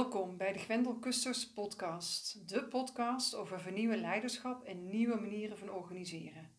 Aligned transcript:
Welkom 0.00 0.36
bij 0.36 0.52
de 0.52 0.58
Gwendel 0.58 0.98
Kusters 0.98 1.52
podcast, 1.52 2.48
de 2.48 2.64
podcast 2.64 3.34
over 3.34 3.60
vernieuwen 3.60 4.00
leiderschap 4.00 4.64
en 4.64 4.88
nieuwe 4.88 5.20
manieren 5.20 5.58
van 5.58 5.70
organiseren. 5.70 6.50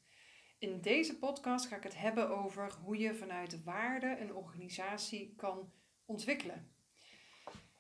In 0.60 0.82
deze 0.82 1.18
podcast 1.18 1.68
ga 1.68 1.76
ik 1.76 1.84
het 1.84 1.98
hebben 1.98 2.30
over 2.30 2.74
hoe 2.74 2.98
je 2.98 3.16
vanuit 3.16 3.64
waarde 3.64 4.18
een 4.20 4.34
organisatie 4.34 5.34
kan 5.36 5.74
ontwikkelen. 6.06 6.72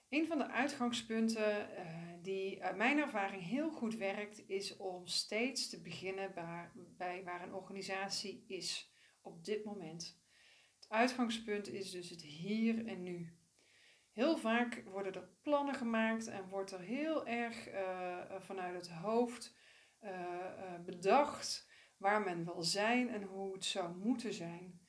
Een 0.09 0.27
van 0.27 0.37
de 0.37 0.47
uitgangspunten 0.47 1.69
uh, 1.69 1.85
die 2.21 2.63
uit 2.63 2.77
mijn 2.77 2.97
ervaring 2.97 3.43
heel 3.43 3.71
goed 3.71 3.95
werkt, 3.95 4.47
is 4.47 4.77
om 4.77 5.07
steeds 5.07 5.69
te 5.69 5.81
beginnen 5.81 6.33
bij 6.97 7.23
waar 7.23 7.43
een 7.43 7.53
organisatie 7.53 8.43
is 8.47 8.93
op 9.21 9.45
dit 9.45 9.65
moment. 9.65 10.21
Het 10.79 10.89
uitgangspunt 10.89 11.67
is 11.67 11.91
dus 11.91 12.09
het 12.09 12.21
hier 12.21 12.87
en 12.87 13.03
nu. 13.03 13.40
Heel 14.13 14.37
vaak 14.37 14.83
worden 14.85 15.13
er 15.13 15.29
plannen 15.41 15.75
gemaakt 15.75 16.27
en 16.27 16.49
wordt 16.49 16.71
er 16.71 16.79
heel 16.79 17.27
erg 17.27 17.69
uh, 17.69 18.17
vanuit 18.39 18.75
het 18.75 18.89
hoofd 18.89 19.55
uh, 20.03 20.09
bedacht 20.85 21.69
waar 21.97 22.21
men 22.21 22.45
wil 22.45 22.63
zijn 22.63 23.09
en 23.09 23.23
hoe 23.23 23.53
het 23.53 23.65
zou 23.65 23.95
moeten 23.95 24.33
zijn. 24.33 24.79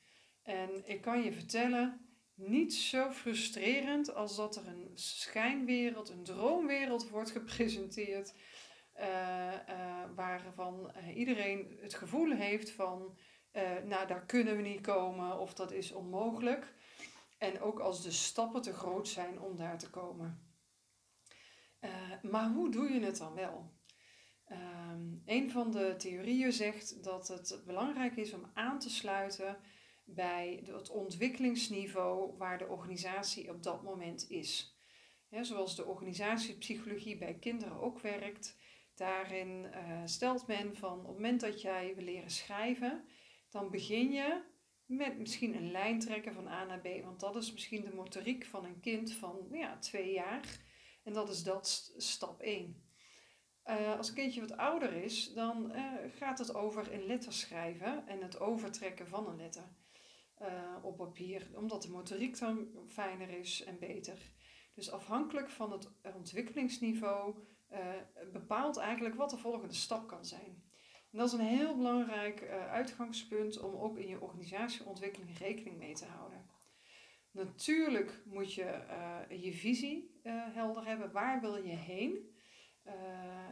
En 0.41 0.89
ik 0.89 1.01
kan 1.01 1.21
je 1.21 1.33
vertellen, 1.33 2.17
niet 2.35 2.73
zo 2.73 3.11
frustrerend 3.11 4.13
als 4.15 4.35
dat 4.35 4.55
er 4.55 4.67
een 4.67 4.91
schijnwereld, 4.93 6.09
een 6.09 6.23
droomwereld 6.23 7.09
wordt 7.09 7.31
gepresenteerd, 7.31 8.33
waarvan 10.15 10.91
iedereen 11.15 11.77
het 11.81 11.93
gevoel 11.93 12.31
heeft 12.31 12.71
van, 12.71 13.17
nou 13.85 14.07
daar 14.07 14.25
kunnen 14.25 14.55
we 14.55 14.61
niet 14.61 14.81
komen 14.81 15.39
of 15.39 15.53
dat 15.53 15.71
is 15.71 15.91
onmogelijk. 15.91 16.73
En 17.43 17.61
ook 17.61 17.79
als 17.79 18.03
de 18.03 18.11
stappen 18.11 18.61
te 18.61 18.73
groot 18.73 19.07
zijn 19.07 19.41
om 19.41 19.55
daar 19.55 19.77
te 19.77 19.89
komen. 19.89 20.47
Uh, 21.81 22.21
maar 22.21 22.49
hoe 22.49 22.71
doe 22.71 22.91
je 22.91 22.99
het 22.99 23.17
dan 23.17 23.33
wel? 23.33 23.71
Um, 24.51 25.21
een 25.25 25.51
van 25.51 25.71
de 25.71 25.95
theorieën 25.97 26.51
zegt 26.51 27.03
dat 27.03 27.27
het 27.27 27.61
belangrijk 27.65 28.15
is 28.15 28.33
om 28.33 28.51
aan 28.53 28.79
te 28.79 28.89
sluiten 28.89 29.57
bij 30.03 30.63
het 30.65 30.89
ontwikkelingsniveau 30.89 32.37
waar 32.37 32.57
de 32.57 32.67
organisatie 32.67 33.49
op 33.49 33.63
dat 33.63 33.83
moment 33.83 34.29
is. 34.29 34.77
zoals 35.29 35.75
de 35.75 35.85
organisatiepsychologie 35.85 37.17
bij 37.17 37.33
kinderen 37.33 37.79
ook 37.79 37.99
werkt, 37.99 38.57
daarin 38.95 39.49
uh, 39.49 40.01
stelt 40.05 40.47
men 40.47 40.75
van 40.75 40.99
op 40.99 41.05
het 41.05 41.15
moment 41.15 41.41
dat 41.41 41.61
jij 41.61 41.95
wil 41.95 42.03
leren 42.03 42.31
schrijven, 42.31 43.07
dan 43.49 43.71
begin 43.71 44.11
je 44.11 44.51
met 44.95 45.17
misschien 45.17 45.55
een 45.55 45.71
lijn 45.71 45.99
trekken 45.99 46.33
van 46.33 46.47
A 46.47 46.63
naar 46.63 46.79
B. 46.79 47.03
Want 47.03 47.19
dat 47.19 47.35
is 47.35 47.51
misschien 47.51 47.83
de 47.83 47.93
motoriek 47.95 48.45
van 48.45 48.65
een 48.65 48.79
kind 48.79 49.13
van 49.13 49.47
ja, 49.51 49.77
twee 49.77 50.13
jaar. 50.13 50.59
En 51.03 51.13
dat 51.13 51.29
is 51.29 51.43
dat 51.43 51.93
stap 51.97 52.41
1. 52.41 52.83
Uh, 53.65 53.91
eh, 53.91 53.97
als 53.97 54.09
een 54.09 54.15
kindje 54.15 54.41
wat 54.41 54.57
ouder 54.57 54.93
is, 54.93 55.33
dan 55.33 55.71
uh, 55.75 55.93
gaat 56.17 56.37
het 56.37 56.55
over 56.55 56.93
een 56.93 57.05
letter 57.05 57.33
schrijven 57.33 58.07
en 58.07 58.21
het 58.21 58.39
overtrekken 58.39 59.07
van 59.07 59.27
een 59.27 59.35
letter 59.35 59.75
uh, 60.41 60.75
op 60.81 60.97
papier, 60.97 61.49
omdat 61.55 61.81
de 61.81 61.89
motoriek 61.89 62.39
dan 62.39 62.67
fijner 62.87 63.29
is 63.29 63.63
en 63.63 63.79
beter. 63.79 64.31
Dus 64.75 64.91
afhankelijk 64.91 65.49
van 65.49 65.71
het 65.71 65.91
ontwikkelingsniveau 66.15 67.35
bepaalt 68.31 68.77
eigenlijk 68.77 69.15
wat 69.15 69.29
de 69.29 69.37
volgende 69.37 69.73
stap 69.73 70.07
kan 70.07 70.25
zijn. 70.25 70.62
Dat 71.13 71.27
is 71.27 71.33
een 71.33 71.45
heel 71.45 71.75
belangrijk 71.75 72.41
uh, 72.41 72.71
uitgangspunt 72.71 73.59
om 73.59 73.75
ook 73.75 73.97
in 73.97 74.07
je 74.07 74.21
organisatieontwikkeling 74.21 75.37
rekening 75.37 75.77
mee 75.77 75.93
te 75.93 76.05
houden. 76.05 76.49
Natuurlijk 77.31 78.21
moet 78.25 78.53
je 78.53 78.85
uh, 79.29 79.43
je 79.43 79.53
visie 79.53 80.19
uh, 80.23 80.33
helder 80.53 80.85
hebben. 80.85 81.11
Waar 81.11 81.41
wil 81.41 81.55
je 81.55 81.75
heen? 81.75 82.31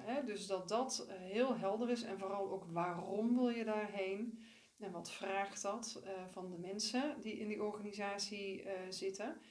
Hè, 0.06 0.24
dus 0.24 0.48
dat 0.48 0.68
dat 0.68 1.08
heel 1.10 1.58
helder 1.58 1.90
is 1.90 2.04
en 2.04 2.20
vooral 2.20 2.52
ook 2.52 2.66
waarom 2.66 3.36
wil 3.36 3.50
je 3.50 3.64
daarheen? 3.64 4.46
En 4.78 4.92
wat 4.92 5.12
vraagt 5.12 5.62
dat 5.62 6.04
van 6.32 6.50
de 6.50 6.58
mensen 6.58 7.22
die 7.22 7.38
in 7.38 7.48
die 7.48 7.64
organisatie 7.64 8.68
zitten? 8.90 9.42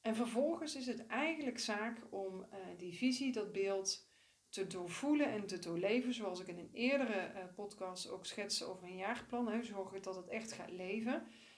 En 0.00 0.14
vervolgens 0.14 0.76
is 0.76 0.86
het 0.86 1.06
eigenlijk 1.06 1.58
zaak 1.58 2.06
om 2.10 2.46
die 2.76 2.96
visie, 2.96 3.32
dat 3.32 3.52
beeld 3.52 4.07
te 4.48 4.66
doorvoelen 4.66 5.32
en 5.32 5.46
te 5.46 5.58
doorleven, 5.58 6.14
zoals 6.14 6.40
ik 6.40 6.48
in 6.48 6.58
een 6.58 6.72
eerdere 6.72 7.32
uh, 7.34 7.54
podcast 7.54 8.10
ook 8.10 8.26
schetste 8.26 8.64
over 8.64 8.84
een 8.84 8.96
jaarplan. 8.96 9.48
Hè, 9.48 9.62
zorg 9.62 10.00
dat 10.00 10.16
het 10.16 10.28
echt 10.28 10.52
gaat 10.52 10.70
leven. 10.70 11.12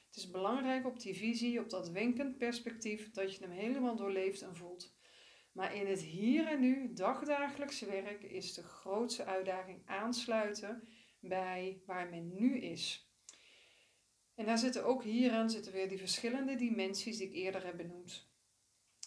Het 0.06 0.16
is 0.16 0.30
belangrijk 0.30 0.86
op 0.86 1.00
die 1.00 1.16
visie, 1.16 1.60
op 1.60 1.70
dat 1.70 1.90
wenkend 1.90 2.38
perspectief, 2.38 3.10
dat 3.10 3.34
je 3.34 3.42
hem 3.42 3.50
helemaal 3.50 3.96
doorleeft 3.96 4.42
en 4.42 4.56
voelt. 4.56 4.94
Maar 5.52 5.74
in 5.74 5.86
het 5.86 6.00
hier 6.00 6.46
en 6.46 6.60
nu, 6.60 6.92
dagdagelijkse 6.92 7.86
werk, 7.86 8.22
is 8.22 8.54
de 8.54 8.62
grootste 8.62 9.24
uitdaging 9.24 9.82
aansluiten 9.86 10.88
bij 11.20 11.82
waar 11.86 12.08
men 12.08 12.34
nu 12.34 12.58
is. 12.60 13.10
En 14.34 14.46
daar 14.46 14.58
zitten 14.58 14.84
ook 14.84 15.02
hieraan 15.02 15.50
zitten 15.50 15.72
weer 15.72 15.88
die 15.88 15.98
verschillende 15.98 16.54
dimensies 16.54 17.18
die 17.18 17.26
ik 17.26 17.34
eerder 17.34 17.64
heb 17.64 17.76
benoemd. 17.76 18.29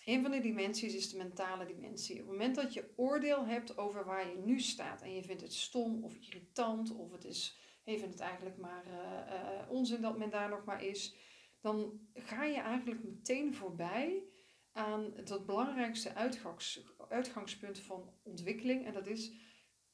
Een 0.05 0.21
van 0.21 0.31
de 0.31 0.39
dimensies 0.39 0.95
is 0.95 1.09
de 1.09 1.17
mentale 1.17 1.65
dimensie. 1.65 2.15
Op 2.15 2.21
het 2.21 2.31
moment 2.31 2.55
dat 2.55 2.73
je 2.73 2.89
oordeel 2.95 3.45
hebt 3.45 3.77
over 3.77 4.05
waar 4.05 4.27
je 4.27 4.41
nu 4.45 4.59
staat 4.59 5.01
en 5.01 5.15
je 5.15 5.23
vindt 5.23 5.41
het 5.41 5.53
stom 5.53 6.03
of 6.03 6.15
irritant 6.15 6.95
of 6.95 7.11
het 7.11 7.25
is, 7.25 7.59
het 7.83 8.19
eigenlijk 8.19 8.57
maar 8.57 8.85
uh, 8.87 8.93
uh, 8.93 9.71
onzin 9.71 10.01
dat 10.01 10.17
men 10.17 10.29
daar 10.29 10.49
nog 10.49 10.65
maar 10.65 10.83
is, 10.83 11.15
dan 11.61 11.99
ga 12.13 12.43
je 12.43 12.59
eigenlijk 12.59 13.03
meteen 13.03 13.55
voorbij 13.55 14.23
aan 14.71 15.11
het 15.15 15.45
belangrijkste 15.45 16.13
uitgangs, 16.13 16.85
uitgangspunt 17.09 17.79
van 17.79 18.13
ontwikkeling 18.23 18.85
en 18.85 18.93
dat 18.93 19.07
is 19.07 19.33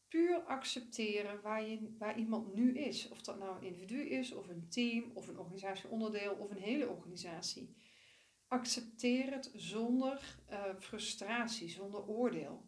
puur 0.08 0.44
accepteren 0.44 1.42
waar, 1.42 1.69
je, 1.69 1.96
waar 1.98 2.18
iemand 2.18 2.53
nu 2.53 2.78
is. 2.78 3.09
Of 3.09 3.22
dat 3.22 3.40
nou 3.40 3.58
een 3.58 3.64
individu 3.64 4.02
is, 4.02 4.34
of 4.34 4.48
een 4.48 4.69
team, 4.69 5.12
of 5.14 5.28
een 5.28 5.40
organisatieonderdeel, 5.40 6.34
of 6.34 6.50
een 6.50 6.62
hele 6.62 6.90
organisatie. 6.90 7.75
Accepteer 8.50 9.32
het 9.32 9.52
zonder 9.54 10.40
uh, 10.52 10.64
frustratie, 10.80 11.70
zonder 11.70 12.08
oordeel. 12.08 12.68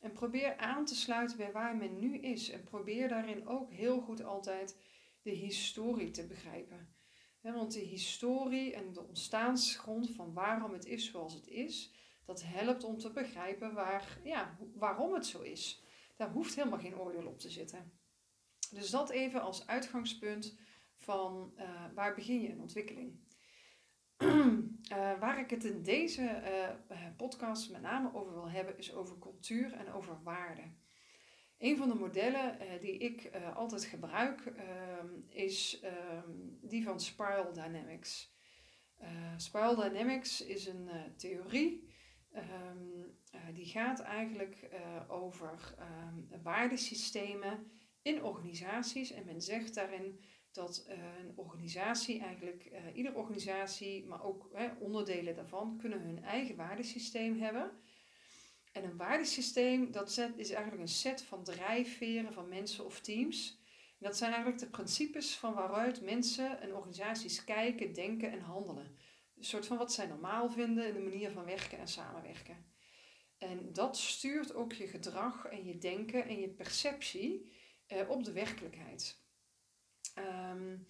En 0.00 0.12
probeer 0.12 0.56
aan 0.56 0.84
te 0.84 0.94
sluiten 0.94 1.36
bij 1.36 1.52
waar 1.52 1.76
men 1.76 1.98
nu 1.98 2.18
is. 2.18 2.50
En 2.50 2.64
probeer 2.64 3.08
daarin 3.08 3.46
ook 3.46 3.72
heel 3.72 4.00
goed 4.00 4.24
altijd 4.24 4.76
de 5.22 5.30
historie 5.30 6.10
te 6.10 6.26
begrijpen. 6.26 6.94
want 7.40 7.72
de 7.72 7.80
historie 7.80 8.74
en 8.74 8.92
de 8.92 9.02
ontstaansgrond 9.02 10.10
van 10.10 10.32
waarom 10.32 10.72
het 10.72 10.84
is 10.84 11.10
zoals 11.10 11.34
het 11.34 11.46
is, 11.46 11.92
dat 12.24 12.42
helpt 12.44 12.84
om 12.84 12.98
te 12.98 13.10
begrijpen 13.10 13.74
waar, 13.74 14.18
ja, 14.24 14.58
waarom 14.74 15.14
het 15.14 15.26
zo 15.26 15.40
is. 15.40 15.82
Daar 16.16 16.30
hoeft 16.30 16.54
helemaal 16.54 16.78
geen 16.78 16.98
oordeel 16.98 17.26
op 17.26 17.38
te 17.38 17.50
zitten. 17.50 17.92
Dus 18.70 18.90
dat 18.90 19.10
even 19.10 19.42
als 19.42 19.66
uitgangspunt 19.66 20.58
van 20.96 21.52
uh, 21.56 21.84
waar 21.94 22.14
begin 22.14 22.40
je 22.40 22.48
een 22.48 22.60
ontwikkeling. 22.60 23.20
Uh, 24.22 25.18
waar 25.20 25.38
ik 25.38 25.50
het 25.50 25.64
in 25.64 25.82
deze 25.82 26.42
uh, 26.90 26.98
podcast 27.16 27.70
met 27.70 27.80
name 27.80 28.14
over 28.14 28.32
wil 28.32 28.50
hebben, 28.50 28.78
is 28.78 28.94
over 28.94 29.18
cultuur 29.18 29.72
en 29.72 29.92
over 29.92 30.22
waarde. 30.22 30.62
Een 31.58 31.76
van 31.76 31.88
de 31.88 31.94
modellen 31.94 32.58
die 32.80 32.98
ik 32.98 33.30
altijd 33.54 33.84
gebruik 33.84 34.46
ehm, 34.46 35.08
is 35.28 35.84
um, 35.84 36.58
die 36.60 36.84
van 36.84 37.00
Spiral 37.00 37.52
Dynamics. 37.52 38.34
Spiral 39.36 39.74
Dynamics 39.74 40.40
is 40.40 40.66
een 40.66 40.88
theorie 41.16 41.88
um, 42.34 43.18
die 43.54 43.66
gaat 43.66 44.00
eigenlijk 44.00 44.68
over 45.08 45.74
waardesystemen 46.42 47.70
in 48.02 48.22
organisaties 48.22 49.10
en 49.10 49.24
men 49.24 49.40
zegt 49.40 49.74
daarin 49.74 50.20
dat 50.52 50.86
uh, 50.88 50.94
een 51.18 51.32
organisatie 51.36 52.20
eigenlijk, 52.20 52.68
uh, 52.72 52.96
iedere 52.96 53.16
organisatie, 53.16 54.06
maar 54.06 54.24
ook 54.24 54.50
onderdelen 54.78 55.34
daarvan, 55.34 55.78
kunnen 55.80 56.00
hun 56.00 56.24
eigen 56.24 56.56
waardesysteem 56.56 57.40
hebben. 57.40 57.70
En 58.72 58.84
een 58.84 58.96
waardesysteem, 58.96 59.90
dat 59.90 60.08
is 60.36 60.50
eigenlijk 60.50 60.82
een 60.82 60.88
set 60.88 61.22
van 61.22 61.44
drijfveren 61.44 62.32
van 62.32 62.48
mensen 62.48 62.84
of 62.84 63.00
teams. 63.00 63.60
Dat 63.98 64.16
zijn 64.16 64.32
eigenlijk 64.32 64.62
de 64.62 64.70
principes 64.70 65.36
van 65.36 65.54
waaruit 65.54 66.00
mensen 66.00 66.60
en 66.60 66.74
organisaties 66.74 67.44
kijken, 67.44 67.92
denken 67.92 68.30
en 68.30 68.40
handelen. 68.40 68.96
Een 69.36 69.44
soort 69.44 69.66
van 69.66 69.76
wat 69.76 69.92
zij 69.92 70.06
normaal 70.06 70.50
vinden 70.50 70.86
in 70.86 70.94
de 70.94 71.10
manier 71.10 71.30
van 71.30 71.44
werken 71.44 71.78
en 71.78 71.88
samenwerken. 71.88 72.64
En 73.38 73.72
dat 73.72 73.96
stuurt 73.96 74.54
ook 74.54 74.72
je 74.72 74.86
gedrag 74.86 75.44
en 75.44 75.64
je 75.64 75.78
denken 75.78 76.24
en 76.24 76.40
je 76.40 76.48
perceptie 76.48 77.52
uh, 77.88 78.10
op 78.10 78.24
de 78.24 78.32
werkelijkheid. 78.32 79.21
Um, 80.14 80.86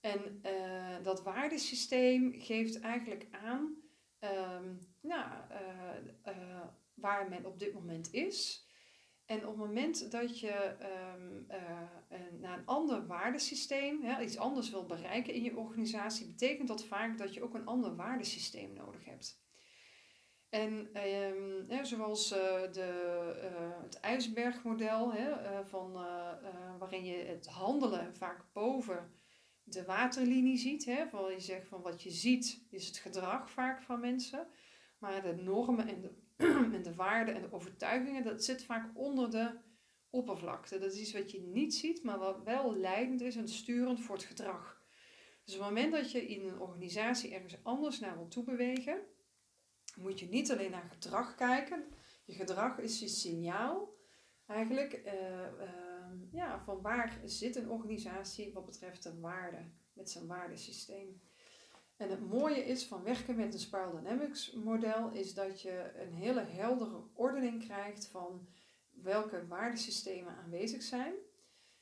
en 0.00 0.40
uh, 0.46 1.02
dat 1.02 1.22
waardesysteem 1.22 2.32
geeft 2.32 2.80
eigenlijk 2.80 3.26
aan 3.30 3.76
um, 4.20 4.78
nou, 5.00 5.30
uh, 5.50 6.34
uh, 6.34 6.66
waar 6.94 7.28
men 7.28 7.46
op 7.46 7.58
dit 7.58 7.72
moment 7.72 8.12
is. 8.12 8.68
En 9.26 9.46
op 9.46 9.46
het 9.46 9.66
moment 9.66 10.10
dat 10.10 10.40
je 10.40 10.76
um, 11.14 11.46
naar 12.40 12.58
een 12.58 12.66
ander 12.66 13.06
waardesysteem, 13.06 14.02
hè, 14.02 14.22
iets 14.22 14.38
anders 14.38 14.70
wil 14.70 14.86
bereiken 14.86 15.34
in 15.34 15.42
je 15.42 15.56
organisatie, 15.56 16.26
betekent 16.26 16.68
dat 16.68 16.84
vaak 16.84 17.18
dat 17.18 17.34
je 17.34 17.42
ook 17.42 17.54
een 17.54 17.66
ander 17.66 17.96
waardesysteem 17.96 18.72
nodig 18.72 19.04
hebt. 19.04 19.43
En 20.54 20.88
ehm, 20.92 21.84
zoals 21.84 22.32
uh, 22.32 22.38
de, 22.72 23.32
uh, 23.42 23.82
het 23.82 24.00
ijsbergmodel, 24.00 25.12
hè, 25.12 25.30
uh, 25.30 25.58
van, 25.64 25.92
waarin 26.78 27.04
je 27.04 27.16
het 27.16 27.46
handelen 27.46 28.14
vaak 28.14 28.44
boven 28.52 29.10
de 29.62 29.84
waterlinie 29.84 30.56
ziet. 30.56 30.84
Hè, 30.84 31.02
je 31.28 31.34
zegt 31.40 31.68
van 31.68 31.82
wat 31.82 32.02
je 32.02 32.10
ziet 32.10 32.66
is 32.70 32.86
het 32.86 32.96
gedrag 32.96 33.50
vaak 33.50 33.82
van 33.82 34.00
mensen. 34.00 34.46
Maar 34.98 35.22
de 35.22 35.42
normen 35.42 35.88
en 35.88 36.00
de, 36.00 36.80
de 36.88 36.94
waarden 36.94 37.34
en 37.34 37.42
de 37.42 37.52
overtuigingen, 37.52 38.24
dat 38.24 38.44
zit 38.44 38.64
vaak 38.64 38.90
onder 38.94 39.30
de 39.30 39.50
oppervlakte. 40.10 40.78
Dat 40.78 40.92
is 40.92 41.00
iets 41.00 41.12
wat 41.12 41.30
je 41.30 41.40
niet 41.40 41.74
ziet, 41.74 42.02
maar 42.02 42.18
wat 42.18 42.42
wel 42.42 42.76
leidend 42.76 43.20
is 43.20 43.36
en 43.36 43.48
sturend 43.48 44.00
voor 44.00 44.14
het 44.14 44.24
gedrag. 44.24 44.82
Dus 45.44 45.54
op 45.54 45.60
het 45.60 45.68
moment 45.68 45.92
dat 45.92 46.10
je 46.10 46.26
in 46.26 46.48
een 46.48 46.60
organisatie 46.60 47.34
ergens 47.34 47.56
anders 47.62 48.00
naar 48.00 48.16
wil 48.16 48.28
toebewegen, 48.28 48.98
moet 49.96 50.20
je 50.20 50.28
niet 50.28 50.52
alleen 50.52 50.70
naar 50.70 50.90
gedrag 50.90 51.34
kijken. 51.34 51.84
Je 52.24 52.32
gedrag 52.32 52.78
is 52.78 53.00
je 53.00 53.08
signaal 53.08 53.94
eigenlijk 54.46 55.02
uh, 55.06 55.12
uh, 55.12 56.32
ja, 56.32 56.60
van 56.64 56.80
waar 56.80 57.20
zit 57.24 57.56
een 57.56 57.70
organisatie 57.70 58.52
wat 58.52 58.64
betreft 58.64 59.02
de 59.02 59.20
waarde, 59.20 59.70
met 59.92 60.10
zijn 60.10 60.26
waardesysteem. 60.26 61.20
En 61.96 62.10
het 62.10 62.28
mooie 62.28 62.64
is 62.64 62.86
van 62.86 63.02
werken 63.02 63.36
met 63.36 63.54
een 63.54 63.60
Spiral 63.60 63.96
Dynamics 63.96 64.52
model 64.52 65.10
is 65.10 65.34
dat 65.34 65.62
je 65.62 65.92
een 65.96 66.12
hele 66.12 66.40
heldere 66.40 67.02
ordening 67.14 67.64
krijgt 67.64 68.06
van 68.06 68.48
welke 68.90 69.46
waardesystemen 69.46 70.36
aanwezig 70.36 70.82
zijn. 70.82 71.14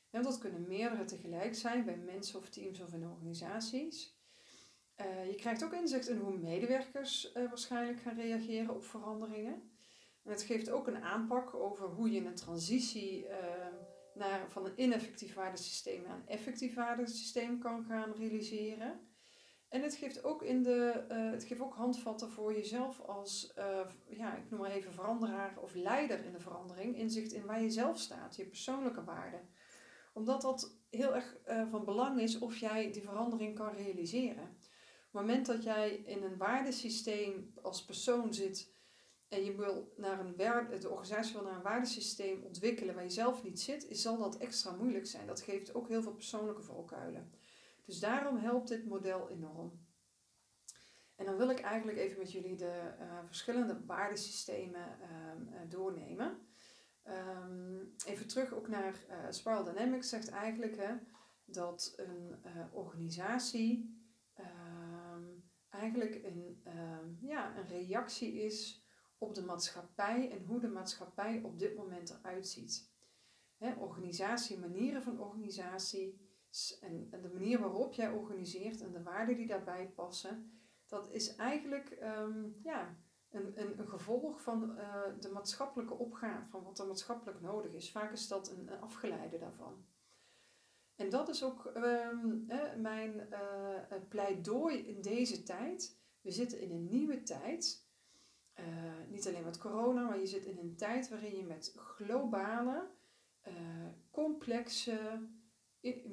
En 0.09 0.23
dat 0.23 0.37
kunnen 0.37 0.67
meerdere 0.67 1.05
tegelijk 1.05 1.55
zijn 1.55 1.85
bij 1.85 1.97
mensen 1.97 2.39
of 2.39 2.49
teams 2.49 2.81
of 2.81 2.93
in 2.93 3.07
organisaties. 3.07 4.21
Uh, 5.01 5.25
je 5.29 5.35
krijgt 5.35 5.63
ook 5.63 5.73
inzicht 5.73 6.09
in 6.09 6.17
hoe 6.17 6.37
medewerkers 6.37 7.33
uh, 7.35 7.47
waarschijnlijk 7.47 8.01
gaan 8.01 8.15
reageren 8.15 8.75
op 8.75 8.83
veranderingen. 8.83 9.71
En 10.23 10.31
het 10.31 10.41
geeft 10.41 10.69
ook 10.69 10.87
een 10.87 11.03
aanpak 11.03 11.53
over 11.53 11.87
hoe 11.87 12.11
je 12.11 12.25
een 12.25 12.35
transitie 12.35 13.27
uh, 13.27 13.33
naar, 14.13 14.51
van 14.51 14.65
een 14.65 14.81
ineffectief 14.81 15.33
waardesysteem 15.33 16.03
naar 16.03 16.15
een 16.15 16.27
effectief 16.27 16.75
waardesysteem 16.75 17.59
kan 17.59 17.83
gaan 17.83 18.11
realiseren. 18.11 18.99
En 19.69 19.81
het 19.81 19.95
geeft 19.95 20.23
ook, 20.23 20.43
in 20.43 20.63
de, 20.63 21.05
het 21.31 21.43
geeft 21.43 21.61
ook 21.61 21.75
handvatten 21.75 22.29
voor 22.29 22.53
jezelf 22.53 23.01
als, 23.01 23.53
ja, 24.07 24.35
ik 24.35 24.49
noem 24.49 24.59
maar 24.59 24.71
even 24.71 24.93
veranderaar 24.93 25.57
of 25.59 25.73
leider 25.73 26.25
in 26.25 26.31
de 26.31 26.39
verandering. 26.39 26.97
Inzicht 26.97 27.31
in 27.31 27.45
waar 27.45 27.61
je 27.61 27.69
zelf 27.69 27.99
staat, 27.99 28.35
je 28.35 28.45
persoonlijke 28.45 29.03
waarden. 29.03 29.49
Omdat 30.13 30.41
dat 30.41 30.77
heel 30.89 31.15
erg 31.15 31.37
van 31.69 31.85
belang 31.85 32.19
is 32.19 32.39
of 32.39 32.57
jij 32.57 32.91
die 32.91 33.01
verandering 33.01 33.55
kan 33.55 33.75
realiseren 33.75 34.57
het 35.13 35.21
moment 35.21 35.45
dat 35.45 35.63
jij 35.63 35.95
in 35.95 36.23
een 36.23 36.37
waardesysteem 36.37 37.53
als 37.61 37.85
persoon 37.85 38.33
zit 38.33 38.71
en 39.27 39.43
je 39.43 39.55
wil 39.55 39.93
naar 39.97 40.19
een 40.19 40.35
waarde, 40.35 40.77
de 40.77 40.89
organisatie 40.89 41.33
wil 41.33 41.43
naar 41.43 41.55
een 41.55 41.61
waardesysteem 41.61 42.43
ontwikkelen 42.43 42.95
waar 42.95 43.03
je 43.03 43.09
zelf 43.09 43.43
niet 43.43 43.61
zit, 43.61 43.87
zal 43.89 44.17
dat 44.17 44.37
extra 44.37 44.71
moeilijk 44.71 45.05
zijn. 45.05 45.27
Dat 45.27 45.41
geeft 45.41 45.73
ook 45.73 45.87
heel 45.87 46.01
veel 46.01 46.13
persoonlijke 46.13 46.61
valkuilen. 46.61 47.31
Dus 47.85 47.99
daarom 47.99 48.37
helpt 48.37 48.67
dit 48.67 48.85
model 48.85 49.29
enorm. 49.29 49.85
En 51.15 51.25
dan 51.25 51.37
wil 51.37 51.49
ik 51.49 51.59
eigenlijk 51.59 51.97
even 51.97 52.17
met 52.17 52.31
jullie 52.31 52.55
de 52.55 52.93
uh, 52.99 53.19
verschillende 53.25 53.85
waardesystemen 53.85 54.97
uh, 55.01 55.59
doornemen. 55.69 56.37
Um, 57.07 57.93
even 58.05 58.27
terug 58.27 58.53
ook 58.53 58.67
naar 58.67 59.05
uh, 59.09 59.15
Spiral 59.29 59.63
Dynamics 59.63 60.09
zegt 60.09 60.29
eigenlijk 60.29 60.77
hè, 60.77 60.93
dat 61.45 61.93
een 61.95 62.35
organisatie 62.71 64.01
eigenlijk 65.73 66.23
een, 66.23 66.61
ehm, 66.63 67.07
ja, 67.19 67.57
een 67.57 67.67
reactie 67.67 68.33
is 68.33 68.87
op 69.17 69.35
de 69.35 69.43
maatschappij 69.43 70.31
en 70.31 70.45
hoe 70.45 70.59
de 70.59 70.67
maatschappij 70.67 71.41
op 71.43 71.59
dit 71.59 71.75
moment 71.75 72.09
eruit 72.09 72.47
ziet. 72.47 72.91
Hè, 73.57 73.73
organisatie, 73.73 74.59
manieren 74.59 75.03
van 75.03 75.19
organisatie 75.19 76.31
en, 76.81 77.09
de 77.09 77.29
manier 77.33 77.59
waarop 77.59 77.93
jij 77.93 78.11
organiseert 78.11 78.81
en 78.81 78.91
de 78.91 79.03
waarden 79.03 79.35
die 79.35 79.47
daarbij 79.47 79.91
passen, 79.95 80.61
dat 80.87 81.11
is 81.11 81.35
eigenlijk 81.35 81.89
ehm, 81.89 82.49
ja, 82.63 82.97
een, 83.29 83.61
een, 83.61 83.79
een, 83.79 83.87
gevolg 83.87 84.41
van 84.41 84.77
uh, 84.77 85.03
de 85.19 85.29
maatschappelijke 85.29 85.93
opgave, 85.93 86.49
van 86.49 86.63
wat 86.63 86.79
er 86.79 86.87
maatschappelijk 86.87 87.41
nodig 87.41 87.73
is. 87.73 87.91
Vaak 87.91 88.11
is 88.11 88.27
dat 88.27 88.51
een, 88.51 88.71
een 88.71 88.81
afgeleide 88.81 89.37
daarvan. 89.37 89.85
En 90.95 91.09
dat 91.09 91.29
is 91.29 91.43
ook 91.43 91.65
ehm, 91.65 92.45
mijn 92.81 93.27
uh, 93.31 93.37
pleidooi 94.09 94.77
in 94.77 95.01
deze 95.01 95.43
tijd. 95.43 95.97
We 96.21 96.31
zitten 96.31 96.59
in 96.59 96.71
een 96.71 96.89
nieuwe 96.89 97.23
tijd. 97.23 97.91
Uh, 98.59 98.65
niet 99.09 99.27
alleen 99.27 99.43
met 99.43 99.57
corona, 99.57 100.07
maar 100.07 100.19
je 100.19 100.25
zit 100.25 100.45
in 100.45 100.57
een 100.57 100.75
tijd 100.75 101.09
waarin 101.09 101.35
je 101.35 101.43
met 101.43 101.73
globale, 101.75 102.87
complexe, 104.11 105.27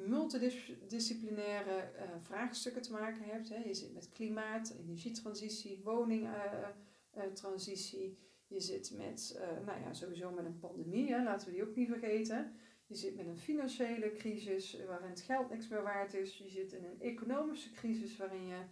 multidisciplinaire 0.06 1.92
vraagstukken 2.20 2.82
te 2.82 2.92
maken 2.92 3.24
hebt. 3.24 3.48
Hè. 3.48 3.56
Je 3.56 3.74
zit 3.74 3.92
met 3.92 4.08
klimaat, 4.08 4.74
energietransitie, 4.78 5.80
woningtransitie. 5.84 8.18
je 8.46 8.60
zit 8.60 8.92
met, 8.96 9.40
nou 9.66 9.80
ja, 9.80 9.92
sowieso 9.92 10.30
met 10.30 10.44
een 10.44 10.58
pandemie, 10.58 11.12
hè, 11.12 11.22
laten 11.22 11.48
we 11.48 11.54
die 11.54 11.68
ook 11.68 11.76
niet 11.76 11.88
vergeten. 11.88 12.52
Je 12.90 12.96
zit 12.96 13.16
met 13.16 13.26
een 13.26 13.38
financiële 13.38 14.12
crisis 14.12 14.84
waarin 14.86 15.10
het 15.10 15.20
geld 15.20 15.50
niks 15.50 15.68
meer 15.68 15.82
waard 15.82 16.14
is. 16.14 16.38
Je 16.38 16.48
zit 16.48 16.72
in 16.72 16.84
een 16.84 17.00
economische 17.00 17.70
crisis 17.70 18.16
waarin 18.16 18.46
je 18.46 18.62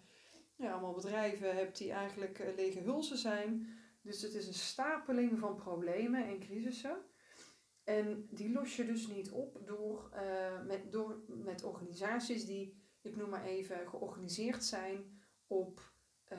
ja, 0.56 0.72
allemaal 0.72 0.94
bedrijven 0.94 1.56
hebt 1.56 1.78
die 1.78 1.92
eigenlijk 1.92 2.38
uh, 2.38 2.54
lege 2.56 2.80
hulzen 2.80 3.18
zijn. 3.18 3.68
Dus 4.02 4.22
het 4.22 4.34
is 4.34 4.46
een 4.46 4.54
stapeling 4.54 5.38
van 5.38 5.56
problemen 5.56 6.26
en 6.26 6.38
crisissen. 6.38 6.96
En 7.84 8.28
die 8.30 8.52
los 8.52 8.76
je 8.76 8.86
dus 8.86 9.06
niet 9.06 9.30
op 9.30 9.62
door, 9.66 10.10
uh, 10.14 10.64
met, 10.66 10.92
door, 10.92 11.22
met 11.26 11.64
organisaties 11.64 12.46
die, 12.46 12.82
ik 13.02 13.16
noem 13.16 13.28
maar 13.28 13.44
even, 13.44 13.88
georganiseerd 13.88 14.64
zijn 14.64 15.20
op 15.46 15.92
uh, 16.32 16.38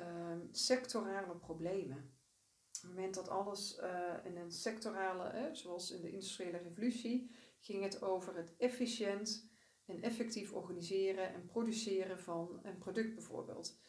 sectorale 0.52 1.36
problemen. 1.36 1.98
Op 1.98 2.81
het 2.81 2.96
moment 2.96 3.14
dat 3.14 3.30
alles 3.30 3.80
uh, 3.81 4.14
in 4.24 4.38
een 4.38 4.52
sectorale, 4.52 5.50
zoals 5.52 5.92
in 5.92 6.02
de 6.02 6.12
industriële 6.12 6.58
revolutie, 6.58 7.31
ging 7.60 7.84
het 7.84 8.02
over 8.02 8.36
het 8.36 8.56
efficiënt 8.58 9.50
en 9.86 10.02
effectief 10.02 10.54
organiseren 10.54 11.34
en 11.34 11.46
produceren 11.46 12.20
van 12.20 12.60
een 12.64 12.78
product 12.78 13.14
bijvoorbeeld. 13.16 13.80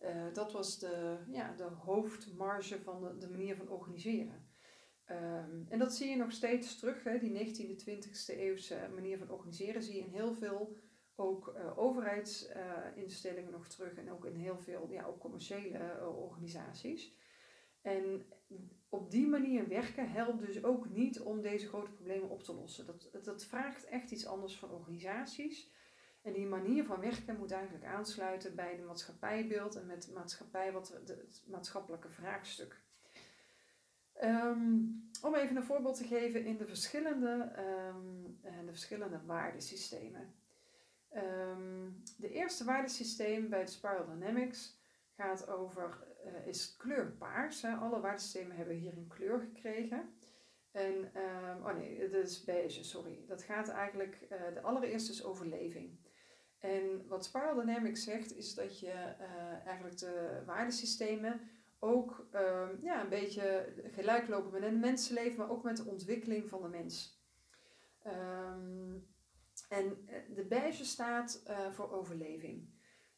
Uh, 0.00 0.32
dat 0.32 0.52
was 0.52 0.78
de, 0.78 1.18
ja, 1.30 1.52
de 1.52 1.62
hoofdmarge 1.64 2.80
van 2.80 3.18
de, 3.18 3.28
manier 3.28 3.56
van 3.56 3.68
organiseren. 3.68 4.48
Um, 5.06 5.66
en 5.68 5.78
dat 5.78 5.94
zie 5.94 6.08
je 6.08 6.16
nog 6.16 6.32
steeds 6.32 6.78
terug, 6.78 7.04
hè, 7.04 7.18
die 7.18 7.54
19e, 7.54 7.84
20e 7.84 8.38
eeuwse 8.38 8.90
manier 8.94 9.18
van 9.18 9.30
organiseren 9.30 9.82
zie 9.82 9.94
je 9.94 10.00
in 10.00 10.12
heel 10.12 10.34
veel 10.34 10.76
ook 11.14 11.54
uh, 11.56 11.78
overheidsinstellingen 11.78 13.52
nog 13.52 13.68
terug 13.68 13.94
en 13.94 14.10
ook 14.10 14.24
in 14.24 14.34
heel 14.34 14.58
veel 14.58 14.90
ja, 14.90 15.04
ook 15.04 15.20
commerciële 15.20 15.78
uh, 15.78 16.18
organisaties. 16.18 17.16
En 17.82 18.26
op 18.90 19.10
die 19.10 19.26
manier 19.26 19.68
werken 19.68 20.10
helpt 20.10 20.46
dus 20.46 20.64
ook 20.64 20.88
niet 20.88 21.20
om 21.20 21.42
deze 21.42 21.68
grote 21.68 21.90
problemen 21.90 22.28
op 22.28 22.42
te 22.42 22.54
lossen. 22.54 22.86
Dat, 22.86 23.24
dat 23.24 23.44
vraagt 23.44 23.84
echt 23.84 24.10
iets 24.10 24.26
anders 24.26 24.56
van 24.56 24.70
organisaties. 24.70 25.70
En 26.22 26.32
die 26.32 26.46
manier 26.46 26.84
van 26.84 27.00
werken 27.00 27.36
moet 27.38 27.50
eigenlijk 27.50 27.84
aansluiten 27.84 28.54
bij 28.54 28.76
de 28.76 28.82
maatschappijbeeld 28.82 29.76
en 29.76 29.86
met 29.86 30.10
maatschappij, 30.14 30.72
wat, 30.72 30.88
het 30.88 31.44
maatschappelijke 31.46 32.08
vraagstuk. 32.08 32.80
Um, 34.22 35.10
om 35.22 35.34
even 35.34 35.56
een 35.56 35.64
voorbeeld 35.64 35.96
te 35.96 36.04
geven 36.04 36.44
in 36.44 36.56
de 36.56 36.66
verschillende, 36.66 37.52
um, 37.88 38.38
de 38.42 38.70
verschillende 38.70 39.20
waardesystemen. 39.26 40.34
Um, 41.14 42.02
de 42.16 42.30
eerste 42.30 42.64
waardesysteem 42.64 43.48
bij 43.48 43.64
de 43.64 43.70
Spiral 43.70 44.06
Dynamics 44.06 44.78
gaat 45.16 45.48
over 45.48 46.08
uh, 46.26 46.46
is 46.46 46.76
kleurpaars. 46.76 47.62
Hè. 47.62 47.74
Alle 47.74 48.00
waardesystemen 48.00 48.56
hebben 48.56 48.74
hier 48.74 48.96
een 48.96 49.08
kleur 49.08 49.40
gekregen. 49.40 50.14
En, 50.70 50.94
um, 50.94 51.66
oh 51.66 51.76
nee, 51.76 52.00
het 52.00 52.12
is 52.12 52.44
beige, 52.44 52.84
sorry. 52.84 53.24
Dat 53.26 53.42
gaat 53.42 53.68
eigenlijk, 53.68 54.26
uh, 54.32 54.54
de 54.54 54.60
allereerste 54.60 55.12
is 55.12 55.24
overleving. 55.24 55.98
En 56.58 57.06
wat 57.08 57.24
Spiral 57.24 57.54
Dynamics 57.54 58.04
zegt, 58.04 58.36
is 58.36 58.54
dat 58.54 58.80
je 58.80 59.14
uh, 59.20 59.66
eigenlijk 59.66 59.98
de 59.98 60.42
waardesystemen 60.46 61.40
ook 61.78 62.28
um, 62.34 62.78
ja, 62.82 63.02
een 63.02 63.08
beetje 63.08 63.72
gelijk 63.90 64.28
lopen 64.28 64.52
met 64.52 64.62
het 64.62 64.80
mensenleven, 64.80 65.38
maar 65.38 65.50
ook 65.50 65.62
met 65.62 65.76
de 65.76 65.84
ontwikkeling 65.84 66.48
van 66.48 66.62
de 66.62 66.68
mens. 66.68 67.22
Um, 68.06 69.08
en 69.68 70.08
de 70.34 70.46
beige 70.48 70.84
staat 70.84 71.42
voor 71.70 71.92
overleving. 71.92 72.68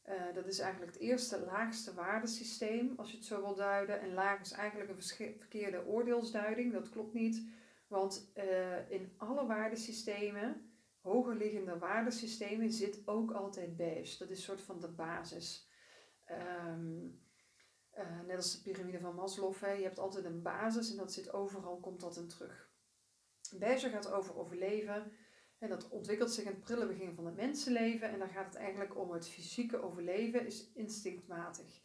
Uh, 0.08 0.34
dat 0.34 0.46
is 0.46 0.58
eigenlijk 0.58 0.92
het 0.92 1.02
eerste 1.02 1.44
laagste 1.44 1.94
waardesysteem, 1.94 2.92
als 2.96 3.10
je 3.10 3.16
het 3.16 3.26
zo 3.26 3.40
wil 3.40 3.54
duiden. 3.54 4.00
En 4.00 4.14
laag 4.14 4.40
is 4.40 4.52
eigenlijk 4.52 4.90
een 4.90 5.02
verkeerde 5.38 5.86
oordeelsduiding, 5.86 6.72
dat 6.72 6.90
klopt 6.90 7.14
niet. 7.14 7.46
Want 7.86 8.32
uh, 8.36 8.90
in 8.90 9.12
alle 9.16 9.46
waardesystemen, 9.46 10.72
hoger 11.00 11.36
liggende 11.36 11.78
waardesystemen, 11.78 12.72
zit 12.72 13.02
ook 13.04 13.32
altijd 13.32 13.76
beige. 13.76 14.18
Dat 14.18 14.30
is 14.30 14.36
een 14.36 14.42
soort 14.42 14.60
van 14.60 14.80
de 14.80 14.88
basis. 14.88 15.70
Um, 16.66 17.20
net 18.26 18.36
als 18.36 18.52
de 18.52 18.70
piramide 18.70 19.00
van 19.00 19.14
Maslow, 19.14 19.54
hè, 19.54 19.72
je 19.72 19.82
hebt 19.82 19.98
altijd 19.98 20.24
een 20.24 20.42
basis 20.42 20.90
en 20.90 20.96
dat 20.96 21.12
zit 21.12 21.32
overal, 21.32 21.80
komt 21.80 22.00
dat 22.00 22.16
in 22.16 22.28
terug. 22.28 22.70
Beige 23.58 23.88
gaat 23.88 24.12
over 24.12 24.36
overleven. 24.36 25.12
En 25.62 25.68
dat 25.68 25.88
ontwikkelt 25.88 26.32
zich 26.32 26.44
in 26.44 26.50
het 26.50 26.60
prille 26.60 26.86
begin 26.86 27.14
van 27.14 27.26
het 27.26 27.36
mensenleven. 27.36 28.08
En 28.08 28.18
dan 28.18 28.28
gaat 28.28 28.46
het 28.46 28.54
eigenlijk 28.54 28.96
om 28.98 29.12
het 29.12 29.28
fysieke 29.28 29.82
overleven, 29.82 30.46
is 30.46 30.72
instinctmatig. 30.74 31.82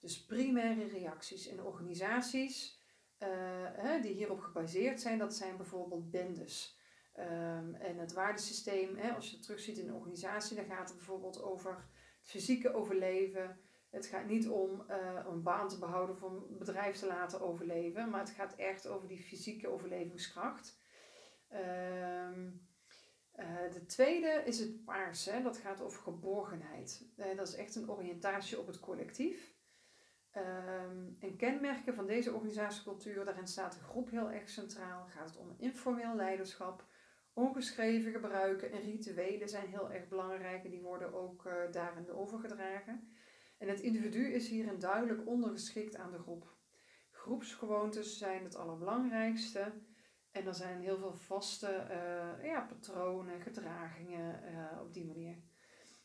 Dus 0.00 0.24
primaire 0.24 0.86
reacties 0.86 1.46
in 1.46 1.62
organisaties 1.62 2.80
uh, 3.18 4.02
die 4.02 4.12
hierop 4.12 4.40
gebaseerd 4.40 5.00
zijn, 5.00 5.18
dat 5.18 5.34
zijn 5.34 5.56
bijvoorbeeld 5.56 6.10
bendes. 6.10 6.78
Um, 7.18 7.74
en 7.74 7.98
het 7.98 8.12
waardesysteem, 8.12 8.96
hè, 8.96 9.10
als 9.12 9.30
je 9.30 9.36
het 9.36 9.44
terugziet 9.44 9.78
in 9.78 9.88
een 9.88 9.94
organisatie, 9.94 10.56
dan 10.56 10.64
gaat 10.64 10.88
het 10.88 10.96
bijvoorbeeld 10.96 11.42
over 11.42 11.70
het 12.20 12.30
fysieke 12.30 12.74
overleven. 12.74 13.60
Het 13.90 14.06
gaat 14.06 14.26
niet 14.26 14.48
om 14.48 14.84
uh, 14.90 15.24
een 15.26 15.42
baan 15.42 15.68
te 15.68 15.78
behouden 15.78 16.14
of 16.14 16.22
een 16.22 16.58
bedrijf 16.58 16.96
te 16.96 17.06
laten 17.06 17.40
overleven, 17.40 18.10
maar 18.10 18.20
het 18.20 18.30
gaat 18.30 18.54
echt 18.54 18.86
over 18.86 19.08
die 19.08 19.22
fysieke 19.22 19.68
overlevingskracht. 19.68 20.78
Um, 21.52 22.67
uh, 23.38 23.72
de 23.72 23.86
tweede 23.86 24.42
is 24.44 24.58
het 24.58 24.84
paars, 24.84 25.24
dat 25.42 25.58
gaat 25.58 25.80
over 25.80 26.02
geborgenheid. 26.02 27.04
Uh, 27.16 27.36
dat 27.36 27.48
is 27.48 27.54
echt 27.54 27.74
een 27.74 27.90
oriëntatie 27.90 28.58
op 28.58 28.66
het 28.66 28.80
collectief. 28.80 29.56
Um, 30.36 31.16
en 31.20 31.36
kenmerken 31.36 31.94
van 31.94 32.06
deze 32.06 32.32
organisatiecultuur, 32.32 33.24
daarin 33.24 33.46
staat 33.46 33.72
de 33.72 33.80
groep 33.80 34.10
heel 34.10 34.30
erg 34.30 34.48
centraal. 34.48 35.06
Gaat 35.06 35.28
het 35.28 35.38
om 35.38 35.54
informeel 35.58 36.14
leiderschap, 36.14 36.84
ongeschreven 37.32 38.12
gebruiken 38.12 38.72
en 38.72 38.80
rituelen 38.80 39.48
zijn 39.48 39.68
heel 39.68 39.92
erg 39.92 40.08
belangrijk 40.08 40.64
en 40.64 40.70
die 40.70 40.82
worden 40.82 41.14
ook 41.14 41.44
uh, 41.46 41.52
daarin 41.70 42.10
overgedragen. 42.10 43.12
En 43.58 43.68
het 43.68 43.80
individu 43.80 44.32
is 44.32 44.48
hierin 44.48 44.78
duidelijk 44.78 45.26
ondergeschikt 45.26 45.96
aan 45.96 46.10
de 46.10 46.18
groep. 46.18 46.56
Groepsgewoontes 47.10 48.18
zijn 48.18 48.44
het 48.44 48.56
allerbelangrijkste. 48.56 49.72
En 50.38 50.46
er 50.46 50.54
zijn 50.54 50.80
heel 50.80 50.98
veel 50.98 51.14
vaste 51.14 51.86
uh, 51.90 52.44
ja, 52.44 52.60
patronen, 52.60 53.40
gedragingen 53.40 54.40
uh, 54.44 54.80
op 54.80 54.92
die 54.92 55.06
manier. 55.06 55.36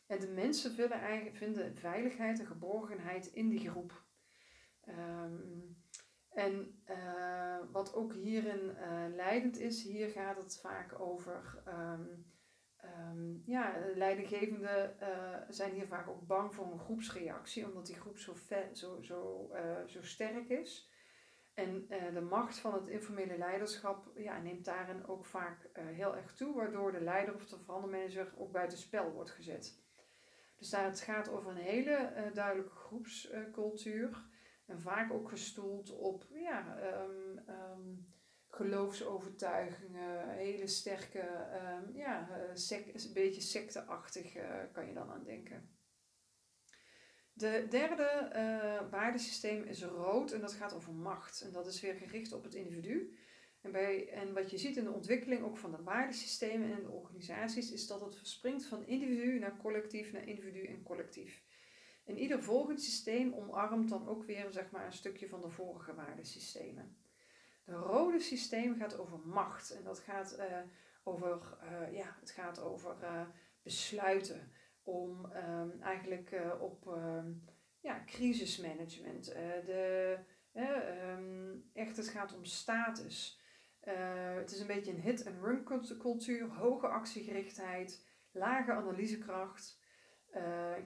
En 0.06 0.20
de 0.20 0.28
mensen 0.28 0.72
vinden, 0.72 1.00
eigenlijk, 1.00 1.36
vinden 1.36 1.76
veiligheid 1.76 2.40
en 2.40 2.46
geborgenheid 2.46 3.26
in 3.26 3.48
die 3.48 3.70
groep. 3.70 4.02
Um, 4.88 5.82
en 6.30 6.82
uh, 6.90 7.58
wat 7.72 7.94
ook 7.94 8.14
hierin 8.14 8.76
leidend 9.14 9.58
is, 9.58 9.82
hier 9.82 10.08
gaat 10.08 10.36
het 10.36 10.60
vaak 10.60 11.00
over. 11.00 11.62
Um, 11.68 12.26
um, 12.84 13.42
ja, 13.46 13.74
leidinggevenden 13.94 14.96
zijn 15.48 15.72
hier 15.72 15.86
vaak 15.86 16.08
ook 16.08 16.26
bang 16.26 16.54
voor 16.54 16.72
een 16.72 16.78
groepsreactie, 16.78 17.66
omdat 17.66 17.86
die 17.86 18.00
groep 18.00 18.18
zo, 18.18 18.34
zo, 18.72 19.02
zo, 19.02 19.50
zo 19.86 20.02
sterk 20.02 20.48
is. 20.48 20.92
En 21.54 21.86
uh, 21.90 22.14
de 22.14 22.20
macht 22.20 22.58
van 22.58 22.74
het 22.74 22.88
informele 22.88 23.38
leiderschap 23.38 24.10
ja, 24.16 24.38
neemt 24.38 24.64
daarin 24.64 25.06
ook 25.06 25.24
vaak 25.24 25.64
uh, 25.64 25.84
heel 25.86 26.16
erg 26.16 26.34
toe, 26.34 26.54
waardoor 26.54 26.92
de 26.92 27.00
leider 27.00 27.34
of 27.34 27.46
de 27.46 27.58
verandermanager 27.58 28.32
ook 28.36 28.52
buiten 28.52 28.78
spel 28.78 29.12
wordt 29.12 29.30
gezet. 29.30 29.82
Dus 30.56 30.70
daar 30.70 30.84
het 30.84 31.00
gaat 31.00 31.28
over 31.28 31.50
een 31.50 31.56
hele 31.56 32.12
uh, 32.16 32.34
duidelijke 32.34 32.74
groepscultuur 32.74 34.24
en 34.66 34.80
vaak 34.80 35.12
ook 35.12 35.28
gestoeld 35.28 35.90
op 35.90 36.24
ja, 36.32 36.78
um, 37.02 37.44
um, 37.48 38.12
geloofsovertuigingen, 38.48 40.28
hele 40.28 40.66
sterke, 40.66 41.20
um, 41.20 41.96
ja, 41.96 42.28
een 42.54 43.12
beetje 43.12 43.40
secteachtig 43.40 44.32
kan 44.72 44.86
je 44.86 44.94
dan 44.94 45.10
aan 45.10 45.24
denken. 45.24 45.73
De 47.36 47.66
derde 47.68 48.30
uh, 48.34 48.90
waardesysteem 48.90 49.62
is 49.62 49.82
rood 49.82 50.32
en 50.32 50.40
dat 50.40 50.52
gaat 50.52 50.74
over 50.74 50.92
macht. 50.92 51.40
En 51.40 51.52
dat 51.52 51.66
is 51.66 51.80
weer 51.80 51.94
gericht 51.94 52.32
op 52.32 52.44
het 52.44 52.54
individu. 52.54 53.18
En, 53.60 53.72
bij, 53.72 54.08
en 54.08 54.34
wat 54.34 54.50
je 54.50 54.58
ziet 54.58 54.76
in 54.76 54.84
de 54.84 54.92
ontwikkeling 54.92 55.42
ook 55.42 55.58
van 55.58 55.70
de 55.70 55.82
waardesystemen 55.82 56.72
en 56.72 56.82
de 56.82 56.90
organisaties, 56.90 57.72
is 57.72 57.86
dat 57.86 58.00
het 58.00 58.16
verspringt 58.16 58.64
van 58.64 58.86
individu 58.86 59.38
naar 59.38 59.56
collectief, 59.56 60.12
naar 60.12 60.28
individu 60.28 60.64
en 60.64 60.82
collectief. 60.82 61.42
En 62.04 62.18
ieder 62.18 62.42
volgend 62.42 62.82
systeem 62.82 63.34
omarmt 63.34 63.88
dan 63.88 64.08
ook 64.08 64.24
weer 64.24 64.46
zeg 64.50 64.70
maar, 64.70 64.86
een 64.86 64.92
stukje 64.92 65.28
van 65.28 65.40
de 65.40 65.50
vorige 65.50 65.94
waardesystemen. 65.94 66.96
De 67.64 67.72
rode 67.72 68.20
systeem 68.20 68.76
gaat 68.76 68.98
over 68.98 69.18
macht 69.18 69.70
en 69.70 69.84
dat 69.84 69.98
gaat 69.98 70.38
uh, 70.38 70.58
over, 71.04 71.58
uh, 71.62 71.94
ja, 71.94 72.16
het 72.20 72.30
gaat 72.30 72.60
over 72.60 72.96
besluiten 73.62 74.52
om 74.84 75.32
um, 75.36 75.80
eigenlijk 75.80 76.30
uh, 76.30 76.62
op 76.62 76.86
um, 76.86 77.44
ja, 77.80 78.02
crisismanagement. 78.06 79.28
Uh, 79.28 79.36
de, 79.66 80.18
um, 80.54 81.70
echt, 81.72 81.96
het 81.96 82.08
gaat 82.08 82.36
om 82.36 82.44
status. 82.44 83.42
Uh, 83.84 84.34
het 84.34 84.50
is 84.50 84.60
een 84.60 84.66
beetje 84.66 84.90
een 84.90 85.00
hit-and-run 85.00 85.64
cultuur, 85.98 86.48
hoge 86.48 86.86
actiegerichtheid, 86.86 88.06
lage 88.32 88.72
analysekracht. 88.72 89.82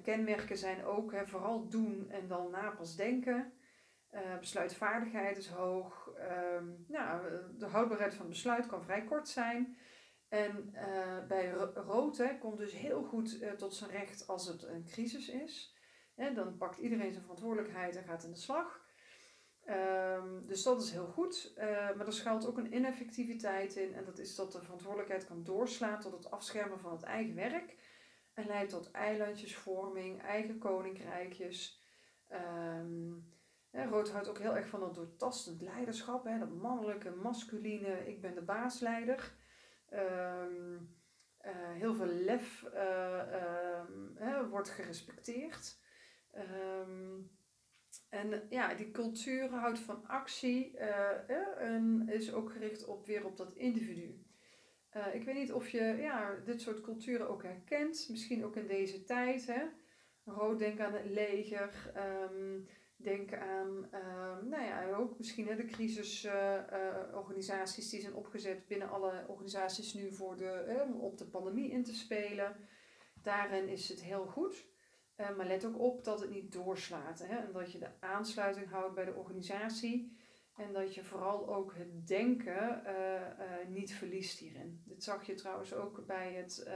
kenmerken 0.02 0.57
zijn 0.57 0.85
ook 0.85 1.14
vooral 1.25 1.69
doen 1.69 2.11
en 2.11 2.28
dan 2.28 2.50
na 2.50 2.71
pas 2.71 2.97
denken. 2.97 3.52
besluitvaardigheid 4.40 5.37
is 5.37 5.49
hoog. 5.49 6.11
nou, 6.87 7.23
de 7.57 7.67
houdbaarheid 7.67 8.14
van 8.14 8.28
besluit 8.28 8.67
kan 8.67 8.83
vrij 8.83 9.05
kort 9.05 9.28
zijn. 9.28 9.76
En 10.28 10.75
uh, 10.75 11.26
bij 11.28 11.50
rood 11.75 12.38
komt 12.40 12.58
dus 12.58 12.73
heel 12.73 13.02
goed 13.02 13.40
uh, 13.40 13.52
tot 13.52 13.75
zijn 13.75 13.90
recht 13.90 14.26
als 14.26 14.47
het 14.47 14.62
een 14.62 14.85
crisis 14.85 15.28
is. 15.28 15.76
Dan 16.35 16.56
pakt 16.56 16.78
iedereen 16.78 17.11
zijn 17.11 17.23
verantwoordelijkheid 17.23 17.97
en 17.97 18.04
gaat 18.04 18.25
in 18.25 18.30
de 18.30 18.37
slag. 18.37 18.87
Um, 19.66 20.47
dus 20.47 20.62
dat 20.62 20.82
is 20.82 20.90
heel 20.90 21.06
goed. 21.06 21.52
Uh, 21.56 21.64
maar 21.66 22.06
er 22.06 22.12
schuilt 22.12 22.47
ook 22.47 22.58
een 22.58 22.75
ineffectiviteit 22.75 23.76
in. 23.76 23.94
En 23.94 24.04
dat 24.04 24.18
is 24.18 24.35
dat 24.35 24.52
de 24.52 24.62
verantwoordelijkheid 24.62 25.26
kan 25.26 25.44
doorslaan 25.44 26.00
tot 26.00 26.12
het 26.12 26.30
afschermen 26.30 26.78
van 26.78 26.92
het 26.92 27.02
eigen 27.02 27.35
werk. 27.35 27.76
En 28.35 28.47
leidt 28.47 28.70
tot 28.70 28.90
eilandjesvorming, 28.90 30.23
eigen 30.23 30.58
koninkrijkjes. 30.58 31.82
Um, 32.32 33.37
rood 33.70 34.11
houdt 34.11 34.28
ook 34.28 34.38
heel 34.38 34.56
erg 34.56 34.68
van 34.68 34.80
dat 34.80 34.94
doortastend 34.94 35.62
leiderschap. 35.62 36.25
Hè, 36.25 36.38
dat 36.38 36.54
mannelijke, 36.54 37.11
masculine, 37.11 38.06
ik 38.06 38.20
ben 38.20 38.35
de 38.35 38.42
baasleider. 38.42 39.37
Um, 39.92 40.97
uh, 41.45 41.73
heel 41.73 41.95
veel 41.95 42.07
lef 42.07 42.64
uh, 42.75 43.23
um, 44.38 44.49
wordt 44.49 44.68
gerespecteerd. 44.68 45.78
Um, 46.35 47.30
en 48.09 48.47
ja, 48.50 48.75
die 48.75 48.90
cultuur 48.90 49.50
houdt 49.50 49.78
van 49.78 50.07
actie 50.07 50.75
uh, 50.75 51.30
en 51.61 52.09
is 52.09 52.33
ook 52.33 52.52
gericht 52.52 52.85
op, 52.85 53.07
weer 53.07 53.25
op 53.25 53.37
dat 53.37 53.52
individu. 53.52 54.26
ik 55.12 55.25
weet 55.25 55.35
niet 55.35 55.52
of 55.52 55.68
je 55.68 55.97
ja, 55.99 56.35
dit 56.45 56.61
soort 56.61 56.80
culturen 56.80 57.28
ook 57.28 57.42
herkent, 57.42 58.07
misschien 58.11 58.45
ook 58.45 58.57
in 58.57 58.66
deze 58.66 59.04
tijd. 59.04 59.47
Hè? 59.47 59.64
Rood, 60.25 60.59
denk 60.59 60.80
aan 60.80 60.92
het 60.92 61.11
leger. 61.11 61.92
Denk 63.00 63.35
aan, 63.35 63.88
uh, 63.93 64.43
nou 64.43 64.62
ja, 64.62 64.95
ook 64.95 65.19
misschien 65.19 65.47
hè, 65.47 65.57
de 65.57 65.64
crisisorganisaties 65.64 67.78
uh, 67.78 67.85
uh, 67.85 67.90
die 67.90 68.00
zijn 68.00 68.14
opgezet 68.14 68.67
binnen 68.67 68.90
alle 68.90 69.25
organisaties 69.28 69.95
nu 69.95 70.12
voor 70.12 70.37
de, 70.37 70.83
om 70.85 71.00
op 71.00 71.19
de 71.19 71.26
pandemie 71.26 71.71
in 71.71 71.85
te 71.85 71.95
spelen. 71.95 72.57
Daarin 73.23 73.69
is 73.69 73.88
het 73.88 74.02
heel 74.02 74.26
goed. 74.26 74.67
Eh, 75.19 75.37
maar 75.37 75.47
let 75.47 75.64
ook 75.64 75.78
op 75.78 76.05
dat 76.05 76.21
het 76.21 76.31
niet 76.31 76.52
doorslaat. 76.52 77.19
Hè, 77.19 77.37
en 77.37 77.52
dat 77.52 77.73
je 77.73 77.78
de 77.78 77.90
aansluiting 78.00 78.71
houdt 78.71 78.95
bij 78.95 79.05
de 79.05 79.14
organisatie. 79.14 80.17
En 80.57 80.73
dat 80.73 80.95
je 80.95 81.05
vooral 81.05 81.55
ook 81.55 81.75
het 81.75 82.07
denken 82.07 82.85
eh, 82.85 83.17
eh, 83.17 83.69
niet 83.69 83.95
verliest 83.95 84.38
hierin. 84.38 84.83
Dit 84.85 85.02
zag 85.02 85.26
je 85.26 85.35
trouwens 85.35 85.75
ook 85.75 86.07
bij 86.07 86.33
het 86.33 86.71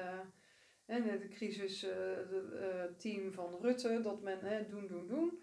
de 0.87 1.29
crisisteam 1.31 3.33
van 3.33 3.59
Rutte. 3.61 4.01
Dat 4.01 4.23
men 4.23 4.69
doen, 4.69 4.87
doen, 4.87 5.07
doen. 5.07 5.43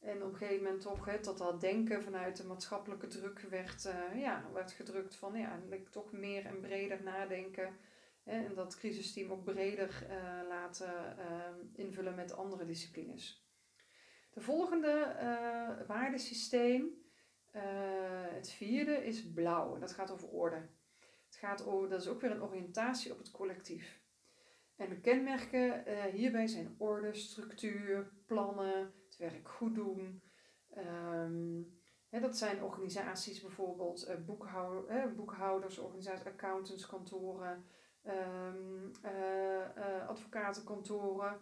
En 0.00 0.22
op 0.22 0.32
een 0.32 0.36
gegeven 0.38 0.62
moment 0.62 0.80
toch 0.82 1.04
hè, 1.04 1.20
dat 1.20 1.38
dat 1.38 1.60
denken 1.60 2.02
vanuit 2.02 2.36
de 2.36 2.46
maatschappelijke 2.46 3.06
druk 3.06 3.40
werd, 3.40 3.84
uh, 3.84 4.20
ja, 4.20 4.50
werd 4.52 4.72
gedrukt 4.72 5.16
van 5.16 5.34
ja, 5.34 5.60
toch 5.90 6.12
meer 6.12 6.46
en 6.46 6.60
breder 6.60 7.02
nadenken. 7.02 7.76
Hè, 8.22 8.44
en 8.44 8.54
dat 8.54 8.76
crisisteam 8.76 9.30
ook 9.30 9.44
breder 9.44 10.06
uh, 10.10 10.48
laten 10.48 11.16
uh, 11.18 11.84
invullen 11.84 12.14
met 12.14 12.32
andere 12.32 12.64
disciplines. 12.64 13.46
De 14.30 14.40
volgende 14.40 15.14
waardesysteem, 15.86 16.88
het 18.32 18.50
vierde, 18.50 19.04
is 19.04 19.32
blauw. 19.32 19.74
En 19.74 19.80
dat 19.80 19.92
gaat 19.92 20.10
over 20.10 20.28
orde. 20.28 20.68
Het 21.26 21.36
gaat 21.36 21.66
over, 21.66 21.88
dat 21.88 22.00
is 22.00 22.08
ook 22.08 22.20
weer 22.20 22.30
een 22.30 22.42
oriëntatie 22.42 23.12
op 23.12 23.18
het 23.18 23.30
collectief. 23.30 24.00
En 24.76 24.88
de 24.88 25.00
kenmerken 25.00 25.82
hierbij 26.10 26.46
zijn 26.46 26.74
orde, 26.78 27.14
structuur, 27.14 28.10
plannen, 28.26 28.92
werk 29.18 29.48
goed 29.48 29.74
doen. 29.74 30.22
Um, 30.76 31.78
hè, 32.08 32.20
dat 32.20 32.36
zijn 32.36 32.62
organisaties 32.62 33.40
bijvoorbeeld, 33.40 34.06
hè, 34.86 35.08
boekhouders, 35.14 35.78
organisaties, 35.78 36.26
accountantskantoren, 36.26 37.64
um, 38.04 38.90
uh, 39.04 39.76
uh, 39.76 40.08
advocatenkantoren. 40.08 41.38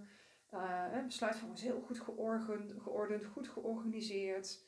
Uh, 0.51 1.05
besluitvorming 1.05 1.59
is 1.59 1.65
heel 1.65 1.81
goed 1.81 2.01
geordend, 2.01 2.75
geordend 2.83 3.25
goed 3.25 3.49
georganiseerd. 3.49 4.65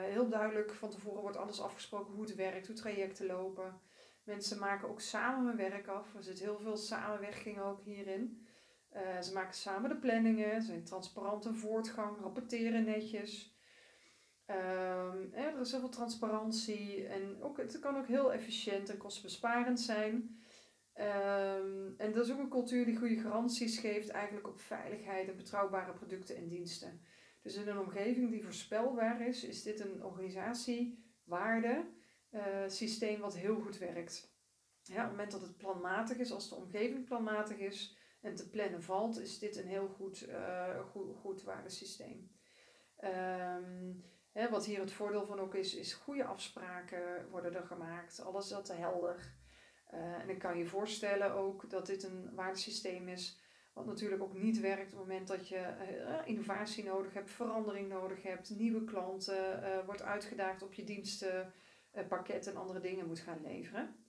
Heel 0.00 0.28
duidelijk 0.28 0.74
van 0.74 0.90
tevoren 0.90 1.20
wordt 1.20 1.36
alles 1.36 1.60
afgesproken 1.60 2.14
hoe 2.14 2.24
het 2.24 2.34
werkt, 2.34 2.66
hoe 2.66 2.76
trajecten 2.76 3.26
lopen. 3.26 3.80
Mensen 4.24 4.58
maken 4.58 4.88
ook 4.88 5.00
samen 5.00 5.46
hun 5.46 5.56
werk 5.56 5.86
af. 5.86 6.14
Er 6.14 6.22
zit 6.22 6.38
heel 6.38 6.58
veel 6.58 6.76
samenwerking 6.76 7.60
ook 7.60 7.80
hierin. 7.80 8.46
Uh, 8.94 9.20
ze 9.20 9.32
maken 9.32 9.54
samen 9.54 9.90
de 9.90 9.96
planningen, 9.96 10.62
zijn 10.62 10.84
transparante 10.84 11.54
voortgang, 11.54 12.18
rapporteren 12.20 12.84
netjes. 12.84 13.56
Um, 14.46 15.34
er 15.34 15.60
is 15.60 15.70
heel 15.70 15.80
veel 15.80 15.88
transparantie 15.88 17.06
en 17.06 17.42
ook, 17.42 17.56
het 17.56 17.78
kan 17.78 17.96
ook 17.96 18.06
heel 18.06 18.32
efficiënt 18.32 18.88
en 18.88 18.96
kostbesparend 18.96 19.80
zijn. 19.80 20.12
Um, 20.94 21.94
en 21.96 22.12
dat 22.12 22.24
is 22.24 22.32
ook 22.32 22.38
een 22.38 22.48
cultuur 22.48 22.84
die 22.84 22.96
goede 22.96 23.20
garanties 23.20 23.78
geeft 23.78 24.08
eigenlijk 24.08 24.48
op 24.48 24.60
veiligheid 24.60 25.28
en 25.28 25.36
betrouwbare 25.36 25.92
producten 25.92 26.36
en 26.36 26.48
diensten. 26.48 27.00
Dus 27.42 27.54
in 27.54 27.68
een 27.68 27.78
omgeving 27.78 28.30
die 28.30 28.44
voorspelbaar 28.44 29.20
is, 29.20 29.44
is 29.44 29.62
dit 29.62 29.80
een 29.80 30.04
organisatiewaarde 30.04 31.84
uh, 32.30 32.42
systeem 32.66 33.20
wat 33.20 33.36
heel 33.36 33.60
goed 33.60 33.78
werkt. 33.78 34.34
Ja, 34.82 34.94
op 34.94 35.00
het 35.00 35.10
moment 35.10 35.30
dat 35.30 35.42
het 35.42 35.56
planmatig 35.56 36.16
is, 36.16 36.32
als 36.32 36.48
de 36.48 36.54
omgeving 36.54 37.04
planmatig 37.04 37.58
is 37.58 37.96
en 38.22 38.34
te 38.34 38.48
plannen 38.48 38.82
valt, 38.82 39.20
is 39.20 39.38
dit 39.38 39.56
een 39.56 39.66
heel 39.66 39.88
goed, 39.88 40.28
uh, 40.28 40.78
goed, 41.20 41.42
waardesysteem. 41.42 42.30
Um, 43.04 44.04
hè, 44.32 44.50
wat 44.50 44.64
hier 44.64 44.80
het 44.80 44.92
voordeel 44.92 45.26
van 45.26 45.40
ook 45.40 45.54
is, 45.54 45.74
is 45.74 45.94
goede 45.94 46.24
afspraken 46.24 47.28
worden 47.30 47.54
er 47.54 47.66
gemaakt. 47.66 48.20
Alles 48.20 48.50
is 48.50 48.64
te 48.64 48.72
helder. 48.72 49.34
Uh, 49.94 50.20
en 50.20 50.28
ik 50.28 50.38
kan 50.38 50.58
je 50.58 50.66
voorstellen 50.66 51.32
ook 51.32 51.70
dat 51.70 51.86
dit 51.86 52.02
een 52.02 52.34
waardesysteem 52.34 53.08
is 53.08 53.40
wat 53.72 53.86
natuurlijk 53.86 54.22
ook 54.22 54.34
niet 54.34 54.60
werkt 54.60 54.92
op 54.92 54.98
het 54.98 55.08
moment 55.08 55.28
dat 55.28 55.48
je 55.48 55.56
uh, 55.56 56.20
innovatie 56.24 56.84
nodig 56.84 57.14
hebt, 57.14 57.30
verandering 57.30 57.88
nodig 57.88 58.22
hebt, 58.22 58.50
nieuwe 58.50 58.84
klanten, 58.84 59.62
wordt 59.86 60.02
uitgedaagd 60.02 60.62
op 60.62 60.72
je 60.72 60.84
dienstenpakket 60.84 62.46
en 62.46 62.56
andere 62.56 62.80
dingen 62.80 63.06
moet 63.06 63.20
gaan 63.20 63.42
leveren. 63.42 64.01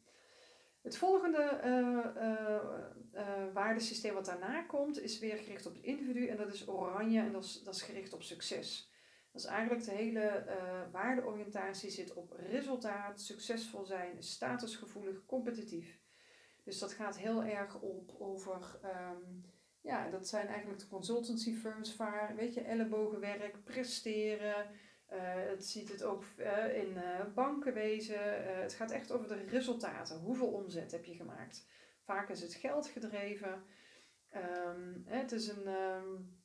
Het 0.84 0.98
volgende 0.98 1.60
waardesysteem 3.54 4.14
wat 4.14 4.26
daarna 4.26 4.64
komt 4.64 5.02
is 5.02 5.20
weer 5.20 5.38
gericht 5.38 5.66
op 5.66 5.74
het 5.74 5.84
individu 5.84 6.28
en 6.28 6.38
dat 6.38 6.54
is 6.54 6.68
oranje 6.68 7.20
en 7.20 7.32
dat 7.32 7.44
is, 7.44 7.64
dat 7.64 7.76
is 7.76 7.82
gericht 7.82 8.14
op 8.14 8.24
succes. 8.24 8.92
Dat 9.32 9.42
is 9.42 9.48
eigenlijk 9.48 9.86
de 9.86 9.92
hele 9.92 10.46
waardeoriëntatie 10.92 11.90
zit 11.90 12.14
op 12.14 12.32
resultaat, 12.32 13.22
succesvol 13.22 13.86
zijn, 13.86 14.24
statusgevoelig, 14.24 15.26
competitief. 15.26 16.02
Dus 16.64 16.80
dat 16.80 16.94
gaat 16.94 17.18
heel 17.18 17.44
erg 17.44 17.80
op 17.80 18.16
over, 18.20 18.80
um, 18.84 19.46
ja, 19.82 20.10
dat 20.10 20.28
zijn 20.28 20.48
eigenlijk 20.48 20.80
de 20.80 20.88
consultancy 20.88 21.56
firms 21.56 21.96
waar, 21.96 22.36
weet 22.36 22.54
je, 22.54 22.62
ellebogenwerk, 22.62 23.64
presteren. 23.64 24.70
Uh, 25.14 25.20
het 25.50 25.66
ziet 25.66 25.90
het 25.90 26.04
ook 26.04 26.24
uh, 26.38 26.78
in 26.78 26.92
uh, 26.96 27.34
bankenwezen. 27.34 28.44
het 28.62 28.74
gaat 28.74 28.92
echt 28.92 29.12
over 29.12 29.28
de 29.28 29.44
resultaten. 29.44 30.20
Hoeveel 30.20 30.48
omzet 30.48 30.92
heb 30.92 31.06
je 31.06 31.16
gemaakt? 31.16 31.68
Vaak 32.04 32.30
is 32.30 32.42
het 32.42 32.54
geld 32.54 32.88
gedreven. 32.88 33.64
Um, 34.36 35.04
het 35.06 35.32
is 35.32 35.48
een, 35.48 35.68
um, 35.68 36.42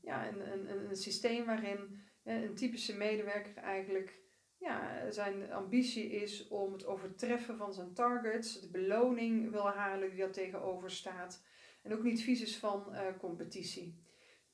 ja, 0.00 0.28
een, 0.28 0.52
een, 0.52 0.88
een 0.88 0.96
systeem 0.96 1.44
waarin 1.44 2.00
een 2.24 2.54
typische 2.54 2.96
medewerker 2.96 3.56
eigenlijk 3.56 4.20
ja, 4.58 5.10
zijn 5.10 5.52
ambitie 5.52 6.10
is 6.10 6.48
om 6.48 6.72
het 6.72 6.86
overtreffen 6.86 7.56
van 7.56 7.74
zijn 7.74 7.94
targets, 7.94 8.60
de 8.60 8.70
beloning 8.70 9.50
wil 9.50 9.68
halen 9.68 10.10
die 10.10 10.18
daar 10.18 10.30
tegenover 10.30 10.90
staat. 10.90 11.44
En 11.82 11.92
ook 11.92 12.02
niet 12.02 12.22
vies 12.22 12.42
is 12.42 12.56
van 12.56 12.86
uh, 12.90 13.00
competitie. 13.18 14.04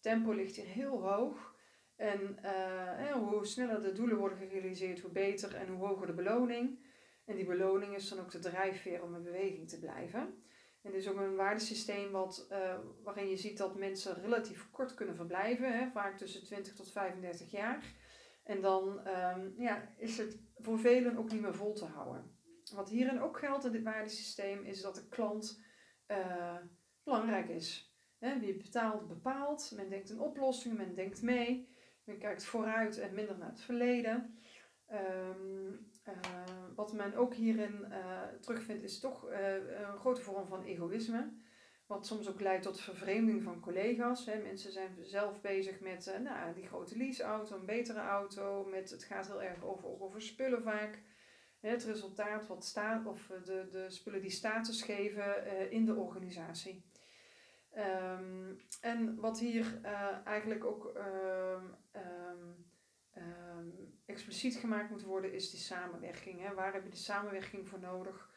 Tempo 0.00 0.32
ligt 0.32 0.56
hier 0.56 0.66
heel 0.66 1.08
hoog. 1.08 1.54
En 2.02 2.38
uh, 2.44 3.12
hoe 3.12 3.46
sneller 3.46 3.82
de 3.82 3.92
doelen 3.92 4.16
worden 4.16 4.38
gerealiseerd, 4.38 5.00
hoe 5.00 5.10
beter 5.10 5.54
en 5.54 5.68
hoe 5.68 5.86
hoger 5.86 6.06
de 6.06 6.12
beloning. 6.12 6.78
En 7.24 7.36
die 7.36 7.46
beloning 7.46 7.94
is 7.94 8.08
dan 8.08 8.18
ook 8.18 8.30
de 8.30 8.38
drijfveer 8.38 9.02
om 9.02 9.14
in 9.14 9.22
beweging 9.22 9.68
te 9.68 9.78
blijven. 9.78 10.20
En 10.82 10.90
dit 10.90 10.94
is 10.94 11.08
ook 11.08 11.16
een 11.16 11.36
waardesysteem 11.36 12.10
wat, 12.10 12.46
uh, 12.50 12.78
waarin 13.02 13.28
je 13.28 13.36
ziet 13.36 13.58
dat 13.58 13.78
mensen 13.78 14.22
relatief 14.22 14.70
kort 14.70 14.94
kunnen 14.94 15.16
verblijven, 15.16 15.78
hè, 15.78 15.90
vaak 15.90 16.16
tussen 16.18 16.44
20 16.44 16.74
tot 16.74 16.92
35 16.92 17.50
jaar. 17.50 17.84
En 18.44 18.60
dan 18.60 19.08
um, 19.08 19.54
ja, 19.58 19.94
is 19.96 20.18
het 20.18 20.38
voor 20.56 20.78
velen 20.78 21.16
ook 21.16 21.32
niet 21.32 21.40
meer 21.40 21.54
vol 21.54 21.74
te 21.74 21.84
houden. 21.84 22.38
Wat 22.74 22.88
hierin 22.88 23.20
ook 23.20 23.38
geldt 23.38 23.64
in 23.64 23.72
dit 23.72 23.82
waardesysteem 23.82 24.64
is 24.64 24.80
dat 24.80 24.94
de 24.94 25.08
klant 25.08 25.62
uh, 26.08 26.56
belangrijk 27.02 27.48
is. 27.48 27.94
He, 28.18 28.38
wie 28.38 28.56
betaalt, 28.56 29.08
bepaalt. 29.08 29.72
Men 29.74 29.88
denkt 29.88 30.10
in 30.10 30.20
oplossingen, 30.20 30.76
men 30.76 30.94
denkt 30.94 31.22
mee. 31.22 31.71
Men 32.04 32.18
kijkt 32.18 32.44
vooruit 32.44 32.98
en 32.98 33.14
minder 33.14 33.38
naar 33.38 33.48
het 33.48 33.60
verleden. 33.60 34.38
Um, 34.92 35.90
uh, 36.08 36.14
wat 36.74 36.92
men 36.92 37.14
ook 37.14 37.34
hierin 37.34 37.86
uh, 37.88 38.22
terugvindt 38.40 38.82
is 38.82 39.00
toch 39.00 39.30
een 39.30 39.98
grote 39.98 40.20
vorm 40.20 40.46
van 40.46 40.64
egoïsme. 40.64 41.32
Wat 41.86 42.06
soms 42.06 42.28
ook 42.28 42.40
leidt 42.40 42.62
tot 42.62 42.80
vervreemding 42.80 43.42
van 43.42 43.60
collega's. 43.60 44.26
Hè. 44.26 44.42
Mensen 44.42 44.72
zijn 44.72 44.96
zelf 45.00 45.40
bezig 45.40 45.80
met 45.80 46.18
nou, 46.22 46.54
die 46.54 46.66
grote 46.66 46.96
leaseauto, 46.96 47.56
een 47.56 47.66
betere 47.66 48.00
auto. 48.00 48.64
Met, 48.64 48.90
het 48.90 49.04
gaat 49.04 49.26
heel 49.26 49.42
erg 49.42 49.64
over, 49.64 50.00
over 50.00 50.22
spullen 50.22 50.62
vaak. 50.62 51.02
Het 51.60 51.84
resultaat 51.84 52.46
wat 52.46 52.64
staat, 52.64 53.06
of 53.06 53.30
eh, 53.30 53.42
de, 53.44 53.68
de 53.70 53.90
spullen 53.90 54.20
die 54.20 54.30
status 54.30 54.82
geven 54.82 55.70
in 55.70 55.84
de 55.84 55.94
organisatie. 55.94 56.84
Um, 57.76 58.60
en 58.80 59.20
wat 59.20 59.38
hier 59.38 59.80
uh, 59.84 60.26
eigenlijk 60.26 60.64
ook 60.64 60.92
um, 60.96 61.74
um, 63.16 63.98
expliciet 64.06 64.56
gemaakt 64.56 64.90
moet 64.90 65.02
worden, 65.02 65.32
is 65.32 65.50
die 65.50 65.60
samenwerking. 65.60 66.40
Hè. 66.40 66.54
Waar 66.54 66.72
heb 66.72 66.84
je 66.84 66.90
de 66.90 66.96
samenwerking 66.96 67.68
voor 67.68 67.80
nodig? 67.80 68.30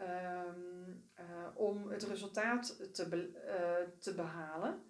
uh, 0.00 1.48
om 1.54 1.88
het 1.88 2.02
resultaat 2.02 2.94
te, 2.94 3.08
be 3.08 3.30
uh, 3.46 3.98
te 3.98 4.14
behalen. 4.14 4.84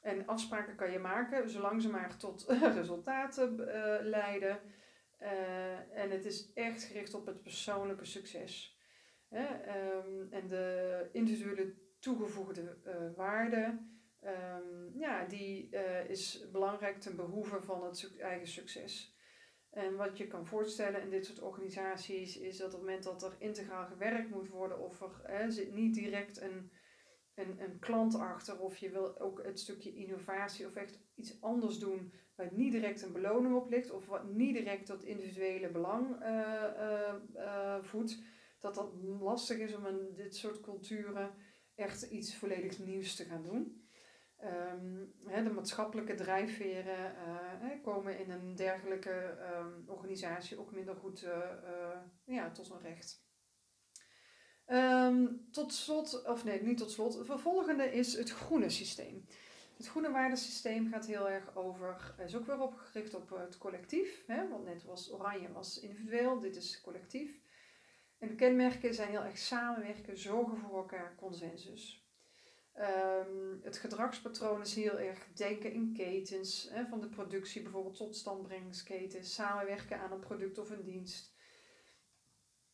En 0.00 0.26
afspraken 0.26 0.76
kan 0.76 0.90
je 0.90 0.98
maken 0.98 1.50
zolang 1.50 1.82
ze 1.82 1.90
maar 1.90 2.16
tot 2.16 2.44
resultaten 2.74 3.54
leiden. 4.02 4.60
en 5.94 6.10
het 6.10 6.24
is 6.24 6.52
echt 6.52 6.82
gericht 6.82 7.14
op 7.14 7.26
het 7.26 7.42
persoonlijke 7.42 8.04
succes. 8.04 8.80
Um, 9.30 10.28
en 10.30 10.48
de 10.48 11.08
individuele 11.12 11.74
toegevoegde 12.02 12.76
waarde, 13.16 13.78
ja, 14.94 15.24
die 15.24 15.68
is 16.08 16.50
belangrijk 16.52 17.00
ten 17.00 17.16
behoeve 17.16 17.62
van 17.62 17.84
het 17.84 18.18
eigen 18.18 18.48
succes. 18.48 19.16
En 19.72 19.96
wat 19.96 20.18
je 20.18 20.26
kan 20.26 20.46
voorstellen 20.46 21.02
in 21.02 21.10
dit 21.10 21.26
soort 21.26 21.40
organisaties 21.40 22.38
is 22.38 22.56
dat 22.56 22.66
op 22.66 22.72
het 22.72 22.80
moment 22.80 23.02
dat 23.02 23.22
er 23.22 23.36
integraal 23.38 23.86
gewerkt 23.86 24.30
moet 24.30 24.48
worden 24.48 24.78
of 24.78 25.00
er 25.00 25.20
hè, 25.22 25.50
zit 25.50 25.74
niet 25.74 25.94
direct 25.94 26.40
een, 26.40 26.72
een, 27.34 27.60
een 27.60 27.78
klant 27.78 28.14
achter 28.14 28.60
of 28.60 28.76
je 28.76 28.90
wil 28.90 29.20
ook 29.20 29.44
het 29.44 29.60
stukje 29.60 29.94
innovatie 29.94 30.66
of 30.66 30.74
echt 30.74 31.00
iets 31.14 31.40
anders 31.40 31.78
doen 31.78 32.12
waar 32.34 32.52
niet 32.52 32.72
direct 32.72 33.02
een 33.02 33.12
beloning 33.12 33.54
op 33.54 33.70
ligt 33.70 33.90
of 33.90 34.06
wat 34.06 34.24
niet 34.24 34.54
direct 34.54 34.86
dat 34.86 35.02
individuele 35.02 35.70
belang 35.70 36.22
uh, 36.22 37.82
voedt, 37.82 38.22
dat 38.58 38.74
dat 38.74 38.92
lastig 39.20 39.58
is 39.58 39.74
om 39.74 39.86
in 39.86 40.14
dit 40.14 40.36
soort 40.36 40.60
culturen 40.60 41.34
echt 41.74 42.02
iets 42.02 42.36
volledig 42.36 42.78
nieuws 42.78 43.14
te 43.14 43.24
gaan 43.24 43.42
doen. 43.42 43.86
Um, 44.44 45.14
de 45.44 45.50
maatschappelijke 45.54 46.14
drijfveren 46.14 47.14
uh, 47.62 47.82
komen 47.82 48.18
in 48.18 48.30
een 48.30 48.54
dergelijke 48.54 49.38
um, 49.58 49.84
organisatie 49.86 50.58
ook 50.58 50.72
minder 50.72 50.96
goed 50.96 51.22
uh, 51.22 51.30
uh, 51.64 52.00
ja, 52.24 52.50
tot 52.50 52.68
hun 52.68 52.80
recht. 52.80 53.24
Um, 54.66 55.48
tot 55.50 55.74
slot, 55.74 56.26
of 56.26 56.44
nee, 56.44 56.62
niet 56.62 56.78
tot 56.78 56.90
slot, 56.90 57.14
het 57.14 57.26
vervolgende 57.26 57.92
is 57.92 58.16
het 58.16 58.30
groene 58.30 58.70
systeem. 58.70 59.26
Het 59.76 59.86
groene 59.86 60.10
waardesysteem 60.10 60.88
gaat 60.88 61.06
heel 61.06 61.28
erg 61.30 61.56
over, 61.56 62.14
is 62.18 62.36
ook 62.36 62.46
weer 62.46 62.60
opgericht 62.60 63.14
op 63.14 63.30
het 63.30 63.58
collectief. 63.58 64.22
Hè, 64.26 64.48
want 64.48 64.64
net 64.64 64.84
was 64.84 65.12
oranje 65.12 65.52
was 65.52 65.80
individueel, 65.80 66.40
dit 66.40 66.56
is 66.56 66.80
collectief. 66.80 67.40
En 68.22 68.28
de 68.28 68.34
kenmerken 68.34 68.94
zijn 68.94 69.10
heel 69.10 69.24
erg 69.24 69.38
samenwerken, 69.38 70.18
zorgen 70.18 70.58
voor 70.58 70.76
elkaar, 70.76 71.14
consensus. 71.16 72.06
Um, 72.74 73.60
het 73.62 73.78
gedragspatroon 73.78 74.60
is 74.60 74.74
heel 74.74 74.98
erg 74.98 75.32
denken 75.34 75.72
in 75.72 75.92
ketens, 75.92 76.68
hè, 76.70 76.86
van 76.86 77.00
de 77.00 77.08
productie 77.08 77.62
bijvoorbeeld 77.62 77.96
tot 77.96 78.16
standbrengersketens, 78.16 79.34
samenwerken 79.34 80.00
aan 80.00 80.12
een 80.12 80.20
product 80.20 80.58
of 80.58 80.70
een 80.70 80.82
dienst. 80.82 81.34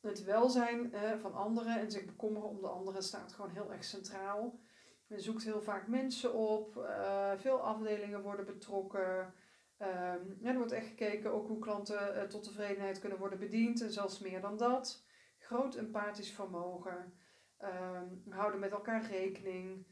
Het 0.00 0.24
welzijn 0.24 0.92
van 1.20 1.34
anderen 1.34 1.80
en 1.80 1.90
zich 1.90 2.04
bekommeren 2.04 2.48
om 2.48 2.61
de 2.61 2.68
anderen 2.68 3.02
staat 3.02 3.32
gewoon 3.32 3.50
heel 3.50 3.72
erg 3.72 3.84
centraal. 3.84 4.61
Men 5.06 5.20
zoekt 5.20 5.44
heel 5.44 5.62
vaak 5.62 5.87
mensen 5.87 6.34
op, 6.34 6.76
uh, 6.76 7.32
veel 7.37 7.61
afdelingen 7.61 8.22
worden 8.22 8.46
betrokken. 8.46 9.34
Ja, 9.78 10.18
er 10.42 10.56
wordt 10.56 10.72
echt 10.72 10.87
gekeken 10.87 11.32
ook 11.32 11.46
hoe 11.46 11.58
klanten 11.58 12.16
uh, 12.16 12.22
tot 12.22 12.44
tevredenheid 12.44 12.98
kunnen 12.98 13.18
worden 13.18 13.38
bediend 13.38 13.82
en 13.82 13.92
zelfs 13.92 14.18
meer 14.18 14.40
dan 14.40 14.56
dat. 14.56 15.06
Groot 15.48 15.74
empathisch 15.74 16.32
vermogen. 16.32 17.12
Ehm, 17.58 18.06
houden 18.28 18.61
met 18.61 18.70
elkaar 18.70 19.04
rekening. 19.11 19.87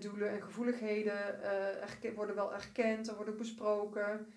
doelen 0.00 0.30
en 0.30 0.42
gevoeligheden 0.42 1.40
uh, 2.04 2.14
worden 2.14 2.34
wel 2.34 2.52
erkend 2.54 3.08
en 3.08 3.14
worden 3.14 3.36
besproken. 3.36 4.32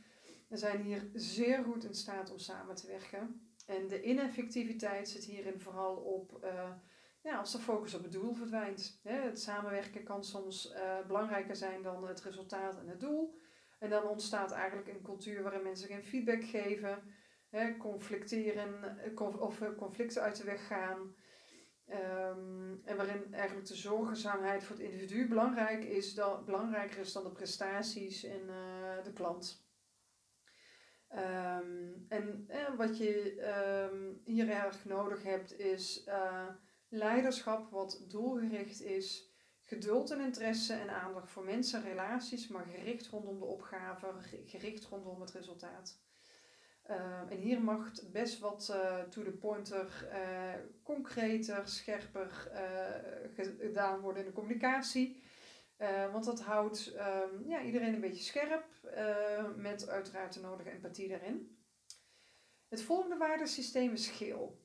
We 0.50 0.58
zijn 0.58 0.82
hier 0.82 1.10
zeer 1.14 1.64
goed 1.64 1.84
in 1.84 1.94
staat 1.94 2.32
om 2.32 2.38
samen 2.38 2.76
te 2.76 2.88
werken. 2.88 3.52
En 3.66 3.88
de 3.88 4.02
ineffectiviteit 4.02 5.10
zit 5.10 5.24
hierin 5.24 5.60
vooral 5.60 5.96
op 5.96 6.40
uh, 6.44 6.72
ja, 7.22 7.38
als 7.38 7.52
de 7.52 7.60
focus 7.60 7.94
op 7.94 8.04
het 8.04 8.12
doel 8.12 8.34
verdwijnt. 8.34 9.00
Het 9.04 9.40
samenwerken 9.40 10.04
kan 10.04 10.24
soms 10.24 10.74
uh, 10.74 11.06
belangrijker 11.08 11.56
zijn 11.56 11.82
dan 11.82 12.08
het 12.08 12.22
resultaat 12.22 12.78
en 12.80 12.88
het 12.88 13.00
doel. 13.00 13.36
En 13.80 13.90
dan 13.90 14.04
ontstaat 14.04 14.52
eigenlijk 14.52 14.88
een 14.88 15.02
cultuur 15.02 15.44
waarin 15.44 15.64
mensen 15.64 15.88
geen 15.88 16.04
feedback 16.04 16.44
geven, 16.44 17.04
hè, 17.54 17.78
conflicteren 17.78 18.98
of 19.40 19.62
conflicten 19.78 20.22
uit 20.22 20.36
de 20.36 20.44
weg 20.44 20.68
gaan. 20.68 21.16
Um, 21.88 22.82
en 22.86 22.98
waarin 22.98 23.34
eigenlijk 23.34 23.68
de 23.68 23.76
zorgzaamheid 23.76 24.64
voor 24.64 24.76
het 24.76 24.86
individu 24.86 25.28
belangrijk 25.28 25.84
is 25.84 26.14
dan, 26.14 26.46
belangrijker 26.46 27.00
is 27.00 27.14
dan 27.14 27.24
de 27.24 27.32
prestaties 27.32 28.24
en 28.24 28.42
uh, 28.42 29.04
de 29.04 29.14
klant. 29.14 29.68
Um, 31.10 32.06
en 32.08 32.46
eh, 32.48 32.76
wat 32.78 32.98
je 32.98 33.42
um, 33.92 34.22
hier 34.24 34.50
erg 34.50 34.86
nodig 34.86 35.24
hebt 35.24 35.60
is 35.60 36.10
leiderschap 36.90 37.72
wat 37.72 38.06
doelgericht 38.08 38.82
is, 38.82 39.32
geduld 39.62 40.12
en 40.12 40.20
interesse 40.20 40.74
en 40.74 40.90
aandacht 40.90 41.32
voor 41.32 41.44
mensen 41.44 41.80
en 41.80 41.90
relaties, 41.90 42.48
maar 42.48 42.66
gericht 42.66 43.08
rondom 43.08 43.40
de 43.40 43.46
opgave, 43.46 44.08
gericht 44.46 44.86
rondom 44.86 45.22
het 45.22 45.32
resultaat. 45.32 46.02
Ehm, 46.84 47.28
en 47.28 47.38
hier 47.38 47.62
mag 47.62 47.92
best 48.12 48.40
wat 48.40 48.70
uh, 48.72 49.00
to 49.00 49.24
the 49.24 49.32
pointer, 49.32 50.10
uh, 50.12 50.54
concreter, 50.84 51.68
scherper 51.68 52.52
uh, 52.54 53.46
gedaan 53.60 54.00
worden 54.00 54.22
in 54.24 54.28
de 54.28 54.36
communicatie. 54.36 55.22
want 56.12 56.26
dat 56.26 56.42
houdt 56.42 56.96
um, 56.96 57.48
ja, 57.48 57.62
iedereen 57.62 57.94
een 57.94 58.02
beetje 58.02 58.24
scherp, 58.24 58.66
met 59.56 59.90
uiteraard 59.90 60.34
de 60.34 60.40
nodige 60.40 60.72
empathie 60.72 61.08
daarin. 61.08 61.58
Het 62.68 62.82
volgende 62.82 63.18
waardesysteem 63.18 63.92
is 63.92 64.08
geel. 64.08 64.64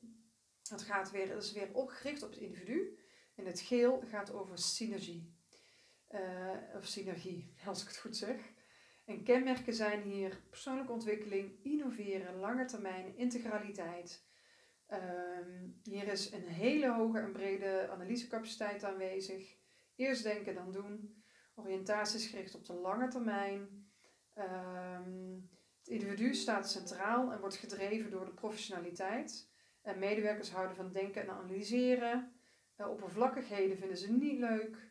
Het 0.68 0.82
gaat 0.82 1.10
weer, 1.10 1.28
dat 1.28 1.42
is 1.42 1.52
weer 1.52 1.68
opgericht 1.72 2.22
op 2.22 2.30
het 2.30 2.38
individu. 2.38 2.98
En 3.34 3.46
het 3.46 3.60
geel 3.60 4.02
gaat 4.06 4.32
over 4.32 4.58
synergie. 4.58 5.36
of 6.76 6.86
synergie, 6.86 7.52
als 7.66 7.82
ik 7.82 7.88
het 7.88 7.98
goed 7.98 8.16
zeg. 8.16 8.36
En 9.08 9.22
kenmerken 9.22 9.74
zijn 9.74 10.02
hier 10.02 10.40
persoonlijke 10.50 10.92
ontwikkeling, 10.92 11.64
innoveren, 11.64 12.38
lange 12.38 12.64
termijn, 12.64 13.16
integraliteit. 13.16 14.26
Um, 14.92 15.80
hier 15.82 16.08
is 16.08 16.32
een 16.32 16.46
hele 16.46 16.92
hoge 16.92 17.18
en 17.18 17.32
brede 17.32 17.88
analysecapaciteit 17.90 18.84
aanwezig. 18.84 19.56
Eerst 19.96 20.22
denken, 20.22 20.54
dan 20.54 20.72
doen. 20.72 21.22
Oriëntatie 21.54 22.18
is 22.18 22.26
gericht 22.26 22.54
op 22.54 22.64
de 22.64 22.72
lange 22.72 23.08
termijn. 23.08 23.88
Um, 24.38 25.50
het 25.78 25.88
individu 25.88 26.34
staat 26.34 26.70
centraal 26.70 27.32
en 27.32 27.40
wordt 27.40 27.56
gedreven 27.56 28.10
door 28.10 28.24
de 28.24 28.34
professionaliteit. 28.34 29.50
En 29.82 29.98
medewerkers 29.98 30.50
houden 30.50 30.76
van 30.76 30.92
denken 30.92 31.22
en 31.22 31.30
analyseren. 31.30 32.32
Uh, 32.76 32.90
oppervlakkigheden 32.90 33.76
vinden 33.76 33.96
ze 33.96 34.12
niet 34.12 34.38
leuk. 34.38 34.87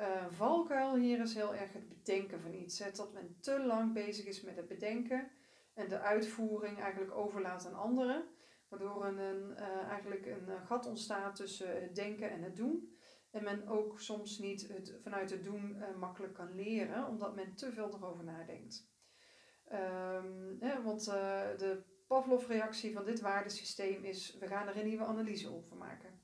Uh, 0.00 0.26
valkuil 0.30 0.96
hier 0.96 1.20
is 1.20 1.34
heel 1.34 1.54
erg 1.54 1.72
het 1.72 1.88
bedenken 1.88 2.40
van 2.40 2.54
iets. 2.54 2.78
Hè, 2.78 2.90
dat 2.90 3.12
men 3.12 3.36
te 3.40 3.64
lang 3.64 3.92
bezig 3.92 4.26
is 4.26 4.42
met 4.42 4.56
het 4.56 4.68
bedenken 4.68 5.30
en 5.74 5.88
de 5.88 6.00
uitvoering 6.00 6.80
eigenlijk 6.80 7.14
overlaat 7.14 7.66
aan 7.66 7.74
anderen. 7.74 8.24
Waardoor 8.68 9.04
er 9.04 9.18
een, 9.18 9.50
uh, 9.50 9.82
eigenlijk 9.88 10.26
een 10.26 10.48
eh, 10.48 10.66
gat 10.66 10.86
ontstaat 10.86 11.36
tussen 11.36 11.82
het 11.82 11.94
denken 11.94 12.30
en 12.30 12.42
het 12.42 12.56
doen. 12.56 12.98
En 13.30 13.44
men 13.44 13.68
ook 13.68 14.00
soms 14.00 14.38
niet 14.38 14.68
het, 14.68 14.98
vanuit 15.02 15.30
het 15.30 15.44
doen 15.44 15.82
makkelijk 15.98 16.34
kan 16.34 16.54
leren, 16.54 17.06
omdat 17.06 17.34
men 17.34 17.54
te 17.54 17.72
veel 17.72 17.94
erover 17.94 18.24
nadenkt. 18.24 18.88
Um, 19.72 20.56
hè, 20.60 20.82
want 20.82 21.04
de 21.04 21.82
Pavlov-reactie 22.06 22.92
van 22.92 23.04
dit 23.04 23.20
waardesysteem 23.20 24.04
is: 24.04 24.36
we 24.38 24.46
gaan 24.46 24.68
er 24.68 24.76
een 24.76 24.86
nieuwe 24.86 25.04
analyse 25.04 25.52
over 25.54 25.76
maken. 25.76 26.20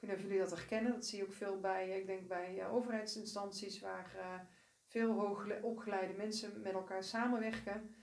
Of 0.00 0.20
jullie 0.20 0.38
dat 0.38 0.50
herkennen. 0.50 0.92
Dat 0.92 1.06
zie 1.06 1.18
je 1.18 1.24
ook 1.24 1.32
veel 1.32 1.60
bij, 1.60 1.88
ik 1.88 2.06
denk 2.06 2.28
bij 2.28 2.58
uh, 2.58 2.74
overheidsinstanties 2.74 3.80
waar 3.80 4.12
uh, 4.16 4.40
veel 4.86 5.12
hoogopgeleide 5.12 6.14
mensen 6.16 6.62
met 6.62 6.72
elkaar 6.72 7.02
samenwerken. 7.02 7.94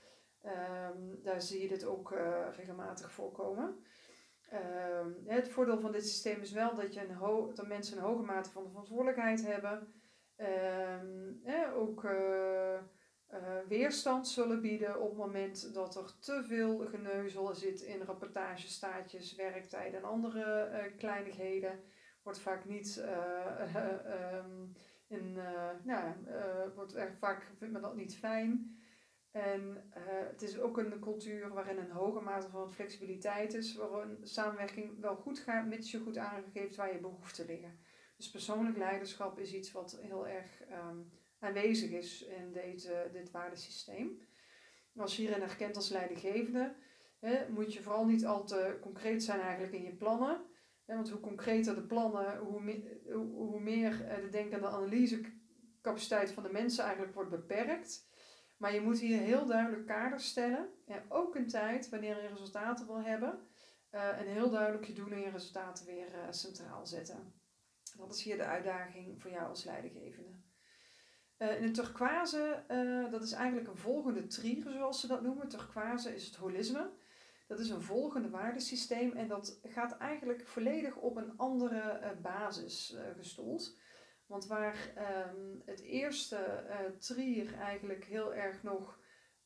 Um, 0.44 1.24
daar 1.24 1.42
zie 1.42 1.62
je 1.62 1.68
dit 1.68 1.86
ook 1.86 2.12
uh, 2.12 2.48
regelmatig 2.56 3.12
voorkomen. 3.12 3.84
Um, 4.54 5.24
het 5.26 5.50
voordeel 5.50 5.80
van 5.80 5.92
dit 5.92 6.08
systeem 6.08 6.42
is 6.42 6.52
wel 6.52 6.76
dat, 6.76 6.94
je 6.94 7.08
een 7.08 7.54
dat 7.56 7.68
mensen 7.68 7.98
een 7.98 8.04
hoge 8.04 8.24
mate 8.24 8.50
van 8.50 8.68
verantwoordelijkheid 8.68 9.46
hebben. 9.46 9.94
Um, 10.38 11.42
ook 11.76 12.04
weerstand 13.68 14.28
zullen 14.28 14.62
bieden 14.62 15.02
op 15.02 15.10
het 15.10 15.18
moment 15.18 15.74
dat 15.74 15.96
er 15.96 16.20
te 16.20 16.44
veel 16.44 16.78
geneuzel 16.78 17.56
zit 17.56 17.82
in 17.82 18.02
rapportagestaatjes, 18.02 19.36
werktijden 19.36 20.00
en 20.00 20.06
andere 20.06 20.70
uh, 20.72 20.98
kleinigheden. 20.98 21.80
Wordt 22.24 22.40
vaak 22.40 22.66
niet 22.66 23.04
uh, 23.06 23.76
um, 24.36 24.74
in, 25.08 25.38
nou, 25.84 26.14
wordt 26.76 26.94
echt 26.94 27.18
vaak 27.18 27.52
vindt 27.58 27.74
men 27.74 27.82
dat 27.82 27.96
niet 27.96 28.16
fijn. 28.16 28.80
En 29.32 29.90
het 30.32 30.42
is 30.42 30.60
ook 30.60 30.78
een 30.78 31.00
cultuur 31.00 31.50
waarin 31.50 31.78
een 31.78 31.92
hoge 31.92 32.22
mate 32.22 32.50
van 32.50 32.74
flexibiliteit 32.74 33.54
is, 33.54 33.76
waarin 33.76 34.18
samenwerking 34.22 35.00
wel 35.00 35.16
goed 35.16 35.40
gaat, 35.40 35.66
mits 35.66 35.92
je 35.92 36.00
goed 36.00 36.18
aangeeft 36.18 36.76
waar 36.76 36.94
je 36.94 37.00
behoeften 37.00 37.46
liggen. 37.46 37.80
Dus 38.18 38.32
persoonlijk 38.32 38.78
leiderschap 38.78 39.40
is 39.40 39.54
iets 39.54 39.72
wat 39.72 40.00
heel 40.02 40.28
erg 40.28 40.62
um, 40.90 41.12
aanwezig 41.40 41.92
is 41.92 42.22
in 42.22 42.52
deze, 42.52 43.10
dit 43.12 43.32
waardesysteem. 43.32 44.22
Als 44.96 45.16
je 45.16 45.22
hierin 45.22 45.42
herkent 45.42 45.76
als 45.76 45.90
leidinggevende, 45.90 46.76
hè, 47.20 47.50
moet 47.50 47.74
je 47.74 47.82
vooral 47.82 48.06
niet 48.06 48.26
al 48.26 48.46
te 48.46 48.78
concreet 48.82 49.24
zijn 49.24 49.40
eigenlijk 49.40 49.74
in 49.74 49.84
je 49.84 49.96
plannen. 49.96 50.46
Want 50.86 51.10
hoe 51.10 51.20
concreter 51.20 51.76
de 51.76 51.86
plannen, 51.86 52.38
hoe, 52.38 52.82
hoe 53.14 53.60
meer 53.60 54.06
eh, 54.08 54.22
de 54.22 54.30
denk- 54.30 54.52
en 54.52 54.62
de 54.62 54.68
analysecapaciteit 54.68 56.32
van 56.32 56.44
de 56.44 56.52
mensen 56.52 56.84
eigenlijk 56.84 57.14
wordt 57.14 57.30
beperkt. 57.30 58.08
Maar 58.58 58.74
je 58.74 58.82
moet 58.82 59.00
hier 59.00 59.20
heel 59.20 59.46
duidelijk 59.46 59.86
kaders 59.86 60.28
stellen. 60.28 60.70
En 60.86 61.04
ook 61.10 61.36
een 61.36 61.48
tijd 61.48 61.90
wanneer 61.90 62.22
je 62.22 62.28
resultaten 62.28 62.86
wil 62.86 63.04
hebben. 63.04 63.48
Uh, 63.92 64.20
en 64.20 64.28
heel 64.28 64.50
duidelijk 64.50 64.86
je 64.86 64.94
doelen 64.94 65.24
en 65.24 65.32
resultaten 65.32 65.86
weer 65.86 66.14
uh, 66.14 66.32
centraal 66.32 66.86
zetten. 66.86 67.34
Dat 67.98 68.16
is 68.16 68.24
hier 68.24 68.38
de 68.38 68.44
uitdaging 68.44 69.22
voor 69.22 69.32
jou 69.32 69.48
als 69.48 69.64
leidinggevende. 69.64 70.35
Uh, 71.38 71.62
in 71.62 71.66
de 71.66 71.72
turquoise, 71.72 72.64
uh, 72.72 73.12
dat 73.12 73.22
is 73.22 73.32
eigenlijk 73.32 73.68
een 73.68 73.78
volgende 73.78 74.28
trier, 74.28 74.70
zoals 74.72 75.00
ze 75.00 75.08
dat 75.08 75.22
noemen. 75.22 75.48
Turquoise 75.48 76.16
is 76.16 76.26
het 76.26 76.36
holisme. 76.36 76.92
Dat 77.48 77.60
is 77.60 77.70
een 77.70 77.82
volgende 77.82 78.30
waardesysteem 78.30 79.12
en 79.12 79.28
dat 79.28 79.60
gaat 79.64 79.98
eigenlijk 79.98 80.48
volledig 80.48 80.96
op 80.96 81.18
een 81.18 81.38
andere 81.38 82.00
uh, 82.02 82.22
basis 82.22 82.98
gestoeld. 83.16 83.78
Want 84.26 84.48
waar 84.48 84.94
um, 85.28 85.62
het 85.66 85.82
eerste 85.82 86.66
trier 87.00 87.54
eigenlijk 87.54 88.06
heel 88.06 88.34
erg 88.34 88.64
nog 88.64 89.00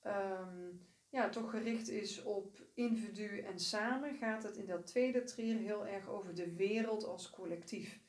um, 0.04 0.88
ja, 1.10 1.30
toch 1.30 1.49
gericht 1.49 1.88
is 1.88 2.23
op 2.23 2.67
individu 2.73 3.39
en 3.39 3.60
samen, 3.60 4.15
gaat 4.15 4.43
het 4.43 4.58
in 4.58 4.65
dat 4.65 4.88
tweede 4.88 5.23
trier 5.23 5.58
heel 5.58 5.88
erg 5.88 6.08
over 6.08 6.36
de 6.36 6.56
wereld 6.56 7.04
als 7.04 7.30
collectief. 7.30 7.99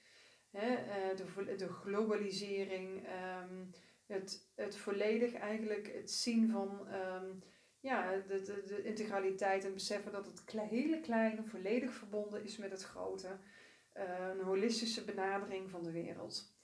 Eh, 0.50 1.16
de, 1.16 1.54
de 1.56 1.68
globalisering, 1.68 3.06
ehm, 3.06 3.64
het, 4.06 4.50
het 4.54 4.76
volledig 4.76 5.34
eigenlijk 5.34 5.92
het 5.94 6.10
zien 6.10 6.50
van 6.50 6.88
ehm, 6.88 7.26
ja, 7.80 8.16
de, 8.16 8.42
de, 8.66 8.82
integraliteit 8.82 9.64
en 9.64 9.72
beseffen 9.72 10.12
dat 10.12 10.26
het 10.26 10.60
hele 10.60 11.00
kleine 11.00 11.42
volledig 11.42 11.92
verbonden 11.92 12.44
is 12.44 12.56
met 12.56 12.70
het 12.70 12.82
grote. 12.82 13.38
Uh, 13.96 14.28
een 14.28 14.44
holistische 14.44 15.04
benadering 15.04 15.70
van 15.70 15.82
de 15.82 15.90
wereld. 15.90 16.54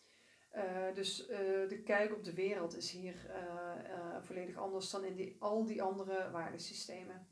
Uh, 0.55 0.95
dus 0.95 1.27
de 1.69 1.83
kijk 1.85 2.15
op 2.15 2.25
de 2.25 2.35
wereld 2.35 2.77
is 2.77 2.91
hier 2.91 3.31
volledig 4.21 4.57
anders 4.57 4.91
dan 4.91 5.05
in 5.05 5.37
al 5.39 5.65
die 5.65 5.83
andere 5.83 6.31
waardesystemen. 6.31 7.29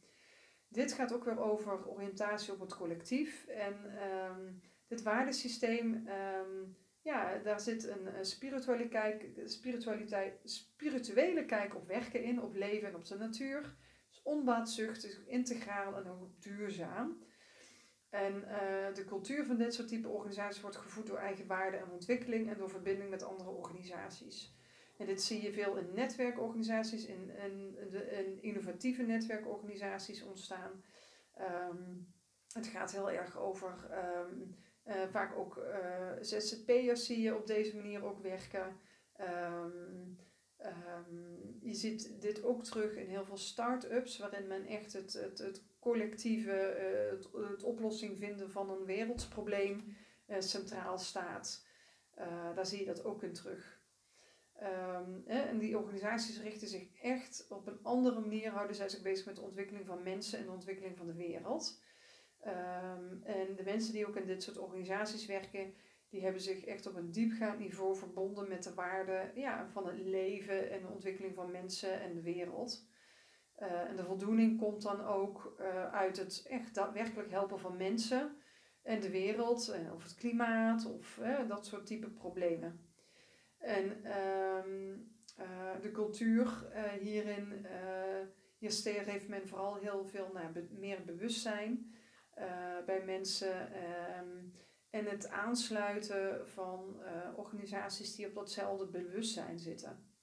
Dit 0.69 0.93
gaat 0.93 1.15
ook 1.15 1.25
weer 1.25 1.39
over 1.41 1.89
oriëntatie 1.89 2.53
op 2.53 2.61
het 2.61 2.77
collectief 2.77 3.47
en 3.47 4.03
um, 4.03 4.63
dit 4.87 5.03
waardesysteem, 5.03 5.95
um, 5.95 6.77
ja, 7.01 7.39
daar 7.39 7.61
zit 7.61 7.85
een, 7.85 8.25
spirituele, 8.25 8.89
kijk, 8.89 9.31
spiritualiteit, 9.45 10.41
spirituele 10.45 11.45
kijk 11.45 11.75
op 11.75 11.87
werken 11.87 12.23
in, 12.23 12.43
op 12.43 12.55
leven 12.55 12.89
en 12.89 12.95
op 12.95 13.05
de 13.05 13.17
natuur. 13.17 13.77
Dus 14.09 14.23
onbaatzuchtig, 14.23 15.27
integraal 15.27 15.97
en 15.97 16.07
ook 16.07 16.43
duurzaam. 16.43 17.23
En 18.11 18.35
uh, 18.35 18.95
de 18.95 19.05
cultuur 19.07 19.45
van 19.45 19.57
dit 19.57 19.75
soort 19.75 19.89
type 19.89 20.09
organisaties 20.09 20.61
wordt 20.61 20.77
gevoed 20.77 21.07
door 21.07 21.19
eigen 21.19 21.47
waarde 21.47 21.77
en 21.77 21.91
ontwikkeling 21.91 22.51
en 22.51 22.59
door 22.59 22.71
verbinding 22.71 23.11
met 23.11 23.23
andere 23.23 23.51
organisaties. 23.51 24.57
En 24.99 25.07
dit 25.07 25.23
zie 25.23 25.43
je 25.43 25.53
veel 25.53 25.77
in 25.77 25.95
netwerkorganisaties, 25.95 27.07
in, 27.07 27.31
in, 27.31 27.77
in 28.11 28.43
innovatieve 28.43 29.03
netwerkorganisaties 29.03 30.23
ontstaan. 30.23 30.85
Um, 31.41 32.13
het 32.53 32.67
gaat 32.67 32.93
heel 32.93 33.11
erg 33.11 33.39
over 33.39 33.91
um, 33.91 34.57
vaak 35.11 35.37
ook 35.37 35.67
ZZP'ers 36.21 37.07
zie 37.07 37.21
je 37.21 37.37
op 37.37 37.47
deze 37.47 37.77
manier 37.77 38.05
ook 38.05 38.19
werken. 38.19 38.77
Ehm, 39.17 39.71
ehm, 40.57 41.35
je 41.61 41.75
ziet 41.75 42.21
dit 42.21 42.45
ook 42.45 42.65
terug 42.65 42.97
in 42.97 43.09
heel 43.09 43.25
veel 43.25 43.37
start-ups, 43.37 44.19
waarin 44.19 44.47
men 44.47 44.67
echt 44.67 44.93
het, 44.93 45.13
het, 45.13 45.39
het 45.39 45.65
collectieve, 45.81 46.51
het, 47.11 47.29
het 47.51 47.63
oplossing 47.63 48.19
vinden 48.19 48.51
van 48.51 48.71
een 48.71 48.85
wereldprobleem 48.85 49.97
centraal 50.39 50.99
staat. 50.99 51.67
daar 52.55 52.67
zie 52.67 52.79
je 52.79 52.87
dat 52.87 53.05
ook 53.05 53.23
in 53.23 53.33
terug. 53.33 53.83
Um, 54.63 55.23
en 55.27 55.59
die 55.59 55.79
organisaties 55.79 56.41
richten 56.41 56.69
zich 56.69 56.89
echt 57.03 57.47
op 57.49 57.67
een 57.67 57.79
andere 57.83 58.21
manier, 58.21 58.51
houden 58.51 58.77
zij 58.77 58.89
zich 58.89 59.03
bezig 59.03 59.27
met 59.27 59.37
de 59.37 59.43
ontwikkeling 59.43 59.87
van 59.87 60.03
mensen 60.03 60.39
en 60.39 60.45
de 60.45 60.51
ontwikkeling 60.51 60.97
van 60.97 61.07
de 61.07 61.15
wereld. 61.15 61.83
Um, 62.47 63.23
en 63.23 63.57
de 63.57 63.63
mensen 63.65 63.93
die 63.93 64.07
ook 64.07 64.17
in 64.17 64.27
dit 64.27 64.43
soort 64.43 64.59
organisaties 64.59 65.27
werken, 65.27 65.75
die 66.09 66.23
hebben 66.23 66.41
zich 66.41 66.65
echt 66.65 66.87
op 66.87 66.97
een 66.97 67.11
diepgaand 67.11 67.59
niveau 67.59 67.97
verbonden 67.97 68.49
met 68.49 68.63
de 68.63 68.75
waarden 68.75 69.31
ja, 69.35 69.69
van 69.69 69.87
het 69.87 69.99
leven 69.99 70.71
en 70.71 70.81
de 70.81 70.89
ontwikkeling 70.89 71.35
van 71.35 71.51
mensen 71.51 72.01
en 72.01 72.15
de 72.15 72.23
wereld. 72.23 72.89
Uh, 73.59 73.89
en 73.89 73.97
de 73.97 74.05
voldoening 74.05 74.59
komt 74.59 74.83
dan 74.83 75.01
ook 75.01 75.57
uh, 75.61 75.93
uit 75.93 76.17
het 76.17 76.47
echt 76.49 76.75
daadwerkelijk 76.75 77.31
helpen 77.31 77.59
van 77.59 77.77
mensen 77.77 78.37
en 78.83 79.01
de 79.01 79.11
wereld, 79.11 79.77
of 79.95 80.03
het 80.03 80.15
klimaat, 80.15 80.87
of 80.87 81.21
dat 81.49 81.67
soort 81.67 81.87
type 81.87 82.11
problemen. 82.11 82.89
En 83.59 83.85
uh, 84.05 85.81
de 85.83 85.91
cultuur 85.93 86.67
hierin, 87.01 87.67
hier 88.59 89.05
heeft 89.05 89.29
men 89.29 89.49
vooral 89.49 89.75
heel 89.75 90.07
veel 90.07 90.31
be 90.53 90.69
meer 90.71 91.05
bewustzijn 91.05 91.95
bij 92.87 93.03
mensen. 93.05 93.73
Um, 94.19 94.53
en 94.91 95.05
het 95.05 95.29
aansluiten 95.29 96.49
van 96.49 97.03
organisaties 97.37 98.15
die 98.15 98.27
op 98.27 98.35
datzelfde 98.35 98.87
bewustzijn 98.87 99.59
zitten. 99.59 100.15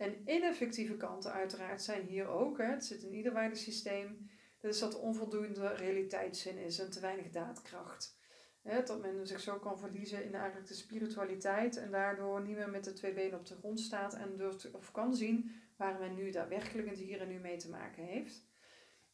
En 0.00 0.30
ineffectieve 0.30 0.96
kanten 0.96 1.32
uiteraard 1.32 1.82
zijn 1.82 2.06
hier 2.06 2.28
ook. 2.28 2.58
Hè, 2.58 2.64
het 2.64 2.84
zit 2.84 3.02
in 3.02 3.14
ieder 3.14 3.32
waardesysteem. 3.32 4.30
Dat 4.60 4.74
is 4.74 4.80
dat 4.80 5.00
onvoldoende 5.00 5.68
realiteitszin 5.68 6.58
is 6.58 6.78
en 6.78 6.90
te 6.90 7.00
weinig 7.00 7.30
daadkracht. 7.30 8.18
Hè, 8.62 8.82
dat 8.82 9.00
men 9.00 9.26
zich 9.26 9.40
zo 9.40 9.58
kan 9.58 9.78
verliezen 9.78 10.24
in 10.24 10.34
eigenlijk 10.34 10.66
de 10.66 10.74
spiritualiteit 10.74 11.76
en 11.76 11.90
daardoor 11.90 12.42
niet 12.42 12.56
meer 12.56 12.70
met 12.70 12.84
de 12.84 12.92
twee 12.92 13.12
benen 13.12 13.38
op 13.38 13.46
de 13.46 13.56
grond 13.56 13.80
staat 13.80 14.14
en 14.14 14.36
durft 14.36 14.70
of 14.70 14.90
kan 14.90 15.14
zien 15.14 15.50
waar 15.76 15.98
men 15.98 16.14
nu 16.14 16.30
daadwerkelijk 16.30 16.88
het 16.88 16.98
hier 16.98 17.20
en 17.20 17.28
nu 17.28 17.38
mee 17.38 17.56
te 17.56 17.70
maken 17.70 18.04
heeft. 18.04 18.48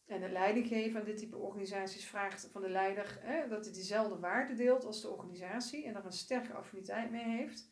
En 0.06 0.20
de 0.20 0.28
leidinggever 0.28 1.00
aan 1.00 1.06
dit 1.06 1.16
type 1.16 1.36
organisaties 1.36 2.06
vraagt 2.06 2.48
van 2.52 2.62
de 2.62 2.68
leider 2.68 3.18
hè, 3.20 3.48
dat 3.48 3.64
hij 3.64 3.74
diezelfde 3.74 4.18
waarde 4.18 4.54
deelt 4.54 4.84
als 4.84 5.02
de 5.02 5.10
organisatie 5.10 5.86
en 5.86 5.92
daar 5.92 6.04
een 6.04 6.12
sterke 6.12 6.52
affiniteit 6.52 7.10
mee 7.10 7.24
heeft. 7.24 7.70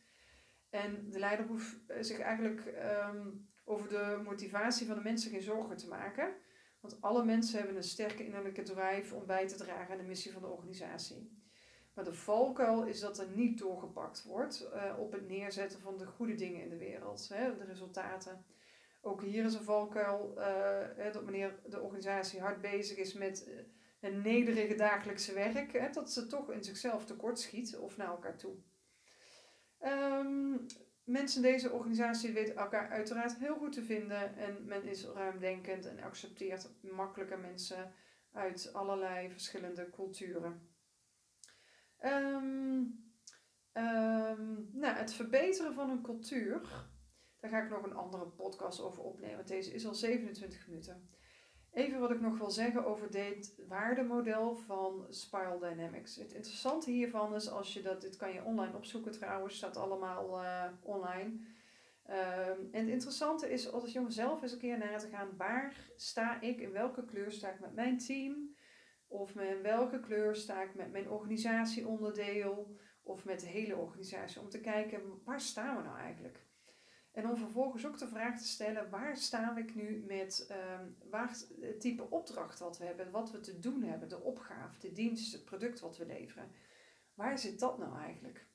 En 0.71 1.11
de 1.11 1.19
leider 1.19 1.47
hoeft 1.47 1.77
zich 2.01 2.19
eigenlijk 2.19 2.75
um, 3.13 3.49
over 3.65 3.89
de 3.89 4.21
motivatie 4.25 4.87
van 4.87 4.97
de 4.97 5.03
mensen 5.03 5.31
geen 5.31 5.43
zorgen 5.43 5.77
te 5.77 5.89
maken. 5.89 6.35
Want 6.81 7.01
alle 7.01 7.25
mensen 7.25 7.59
hebben 7.59 7.77
een 7.77 7.83
sterke 7.83 8.25
innerlijke 8.25 8.63
drive 8.63 9.15
om 9.15 9.27
bij 9.27 9.49
te 9.49 9.57
dragen 9.57 9.93
aan 9.93 10.01
de 10.01 10.09
missie 10.09 10.33
van 10.33 10.43
de 10.43 10.49
organisatie. 10.49 11.43
Maar 11.95 12.05
de 12.05 12.15
valkuil 12.15 12.85
is 12.85 13.01
dat 13.01 13.19
er 13.19 13.29
niet 13.35 13.59
doorgepakt 13.59 14.25
wordt 14.25 14.69
uh, 14.75 14.99
op 14.99 15.13
het 15.13 15.29
neerzetten 15.29 15.81
van 15.81 15.99
de 15.99 16.07
goede 16.07 16.35
dingen 16.35 16.63
in 16.63 16.69
de 16.69 16.77
wereld, 16.77 17.29
hè, 17.29 17.57
de 17.57 17.65
resultaten. 17.65 18.45
Ook 19.07 19.23
hier 19.23 19.45
is 19.45 19.55
een 19.55 19.65
valkuil 19.65 20.35
uh, 20.39 21.13
dat 21.13 21.23
wanneer 21.23 21.61
de 21.67 21.81
organisatie 21.81 22.41
hard 22.41 22.61
bezig 22.61 22.97
is 22.97 23.15
met 23.15 23.47
uh, 23.49 23.55
een 24.01 24.23
nederige 24.23 24.75
dagelijkse 24.75 25.35
werk, 25.35 25.73
hè, 25.73 25.91
dat 25.91 26.13
ze 26.13 26.27
toch 26.27 26.51
in 26.51 26.65
zichzelf 26.65 27.05
tekort 27.05 27.39
schiet 27.39 27.77
of 27.77 27.97
naar 27.97 28.09
elkaar 28.09 28.37
toe. 28.37 28.57
Um, 29.81 30.67
mensen 31.05 31.45
in 31.45 31.53
deze 31.53 31.71
organisatie 31.71 32.33
weten 32.33 32.57
elkaar 32.57 32.89
uiteraard 32.89 33.37
heel 33.37 33.57
goed 33.57 33.73
te 33.73 33.83
vinden 33.83 34.37
en 34.37 34.65
men 34.67 34.85
is 34.85 35.05
ruimdenkend 35.05 35.87
en 35.87 36.03
accepteert 36.03 36.71
makkelijker 36.83 37.39
mensen 37.39 37.93
uit 38.33 38.71
allerlei 38.73 39.31
verschillende 39.31 39.91
culturen. 39.91 40.69
Um, 42.01 43.13
um, 43.73 44.69
nou, 44.73 44.97
het 44.97 45.15
verbeteren 45.15 45.75
van 45.75 45.91
een 45.91 46.03
cultuur. 46.03 46.93
Daar 47.45 47.53
ga 47.53 47.63
ik 47.63 47.71
nog 47.71 47.83
een 47.83 47.97
andere 47.97 48.27
podcast 48.27 48.81
over 48.81 49.03
opnemen. 49.03 49.47
Deze 49.47 49.73
is 49.73 49.87
al 49.87 49.95
27 49.95 50.67
minuten. 50.67 51.09
Even 51.73 52.01
wat 52.01 52.11
ik 52.11 52.21
nog 52.21 52.39
wil 52.39 52.51
zeggen 52.51 52.85
over 52.85 53.11
dit 53.11 53.55
waardemodel 53.69 54.57
van 54.57 55.07
Spiral 55.11 55.59
Dynamics. 55.59 56.17
Het 56.17 56.33
interessante 56.33 56.91
hiervan 56.91 57.35
is 57.35 57.51
als 57.51 57.75
je 57.75 57.83
dat, 57.83 58.01
dit 58.01 58.17
kan 58.17 58.33
je 58.33 58.45
online 58.45 58.77
opzoeken 58.77 59.13
trouwens, 59.13 59.57
staat 59.57 59.77
allemaal 59.77 60.43
uh, 60.43 60.65
online. 60.83 61.31
Um, 61.31 62.69
en 62.73 62.81
het 62.81 62.89
interessante 62.89 63.51
is 63.51 63.73
als 63.73 63.93
je 63.93 63.99
om 63.99 64.11
zelf 64.11 64.43
eens 64.43 64.53
een 64.53 64.59
keer 64.59 64.79
na 64.79 64.97
te 64.97 65.09
gaan, 65.09 65.37
waar 65.37 65.91
sta 65.97 66.41
ik, 66.41 66.61
in 66.61 66.73
welke 66.73 67.05
kleur 67.05 67.33
sta 67.33 67.51
ik 67.51 67.61
met 67.61 67.75
mijn 67.75 67.99
team? 67.99 68.57
Of 69.07 69.35
met 69.35 69.61
welke 69.61 70.01
kleur 70.01 70.37
sta 70.37 70.63
ik 70.63 70.75
met 70.75 70.93
mijn 70.93 71.11
organisatieonderdeel 71.11 72.77
of 73.03 73.25
met 73.25 73.41
de 73.41 73.47
hele 73.47 73.77
organisatie. 73.77 74.41
Om 74.41 74.49
te 74.49 74.61
kijken 74.61 75.01
waar 75.25 75.41
staan 75.41 75.77
we 75.77 75.83
nou 75.83 75.99
eigenlijk. 75.99 76.53
En 77.15 77.29
om 77.29 77.37
vervolgens 77.37 77.87
ook 77.87 77.99
de 77.99 78.09
vraag 78.09 78.39
te 78.39 78.47
stellen, 78.47 78.91
waar 78.91 79.17
sta 79.17 79.57
ik 79.57 79.75
nu 79.75 80.05
met 80.07 80.51
um, 80.51 80.97
waar 81.11 81.37
het 81.61 81.81
type 81.81 82.11
opdracht 82.11 82.59
wat 82.59 82.79
we 82.79 82.85
hebben, 82.85 83.11
wat 83.11 83.31
we 83.31 83.41
te 83.41 83.59
doen 83.59 83.83
hebben, 83.83 84.09
de 84.09 84.21
opgave, 84.21 84.81
de 84.81 84.93
dienst, 84.93 85.33
het 85.33 85.45
product 85.45 85.81
wat 85.81 85.97
we 85.97 86.07
leveren. 86.07 86.51
Waar 87.15 87.39
zit 87.39 87.61
dat 87.61 87.79
nou 87.79 87.99
eigenlijk? 87.99 88.47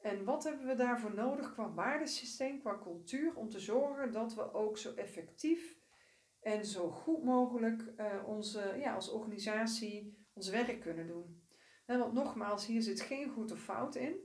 En 0.00 0.24
wat 0.24 0.44
hebben 0.44 0.66
we 0.66 0.74
daarvoor 0.74 1.14
nodig 1.14 1.52
qua 1.52 1.72
waardesysteem, 1.72 2.60
qua 2.60 2.78
cultuur, 2.78 3.34
om 3.34 3.48
te 3.48 3.60
zorgen 3.60 4.12
dat 4.12 4.34
we 4.34 4.52
ook 4.52 4.78
zo 4.78 4.94
effectief 4.94 5.76
en 6.40 6.66
zo 6.66 6.90
goed 6.90 7.24
mogelijk 7.24 7.92
uh, 7.96 8.28
onze, 8.28 8.74
ja, 8.78 8.94
als 8.94 9.10
organisatie 9.10 10.26
ons 10.32 10.48
werk 10.48 10.80
kunnen 10.80 11.06
doen. 11.06 11.42
En 11.86 11.98
want 11.98 12.12
nogmaals, 12.12 12.66
hier 12.66 12.82
zit 12.82 13.00
geen 13.00 13.30
goed 13.30 13.52
of 13.52 13.60
fout 13.60 13.94
in. 13.94 14.16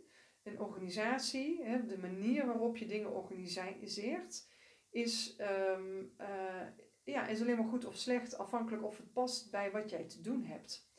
Een 0.47 0.60
organisatie, 0.60 1.63
hè, 1.63 1.86
de 1.86 1.97
manier 1.97 2.45
waarop 2.45 2.77
je 2.77 2.86
dingen 2.86 3.12
organiseert, 3.12 4.47
is, 4.89 5.39
um, 5.39 6.13
uh, 6.21 6.67
ja, 7.03 7.27
is 7.27 7.41
alleen 7.41 7.57
maar 7.57 7.67
goed 7.67 7.86
of 7.86 7.95
slecht 7.95 8.38
afhankelijk 8.38 8.83
of 8.83 8.97
het 8.97 9.13
past 9.13 9.51
bij 9.51 9.71
wat 9.71 9.89
jij 9.89 10.03
te 10.03 10.21
doen 10.21 10.43
hebt. 10.43 10.89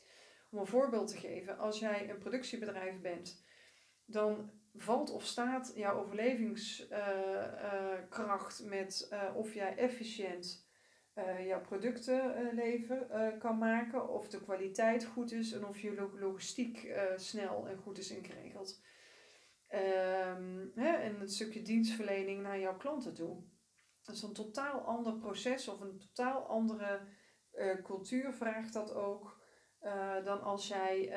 Om 0.51 0.59
een 0.59 0.67
voorbeeld 0.67 1.07
te 1.07 1.17
geven, 1.17 1.57
als 1.57 1.79
jij 1.79 2.09
een 2.09 2.17
productiebedrijf 2.17 3.01
bent, 3.01 3.43
dan 4.05 4.51
valt 4.75 5.11
of 5.11 5.23
staat 5.23 5.71
jouw 5.75 5.99
overlevingskracht 5.99 8.61
uh, 8.61 8.69
met 8.69 9.15
of 9.35 9.53
jij 9.53 9.75
efficiënt 9.75 10.67
jouw 11.45 11.61
producten 11.61 12.51
uh, 12.55 13.39
kan 13.39 13.57
maken, 13.57 14.09
of 14.09 14.27
de 14.27 14.41
kwaliteit 14.41 15.05
goed 15.05 15.31
is 15.31 15.51
en 15.51 15.65
of 15.65 15.79
je 15.79 16.09
logistiek 16.19 16.93
snel 17.15 17.67
en 17.67 17.77
goed 17.77 17.97
is 17.97 18.11
ingeregeld. 18.11 18.81
Um, 19.73 20.71
hè, 20.75 20.95
en 20.95 21.19
het 21.19 21.33
stukje 21.33 21.61
dienstverlening 21.61 22.41
naar 22.41 22.59
jouw 22.59 22.77
klanten 22.77 23.13
toe. 23.13 23.43
Dat 24.01 24.15
is 24.15 24.21
een 24.21 24.33
totaal 24.33 24.79
ander 24.79 25.17
proces 25.17 25.67
of 25.67 25.79
een 25.79 25.97
totaal 25.97 26.47
andere 26.47 26.99
cultuur 27.83 28.33
vraagt 28.33 28.73
dat 28.73 28.93
ook. 28.93 29.41
dan 30.23 30.41
als 30.41 30.67
jij 30.67 31.13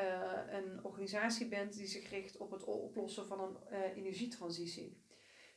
een 0.54 0.84
organisatie 0.84 1.48
bent 1.48 1.72
die 1.72 1.86
zich 1.86 2.10
richt 2.10 2.36
op 2.36 2.50
het 2.50 2.64
oplossen 2.64 3.26
van 3.26 3.40
een 3.40 3.72
energietransitie 3.94 5.02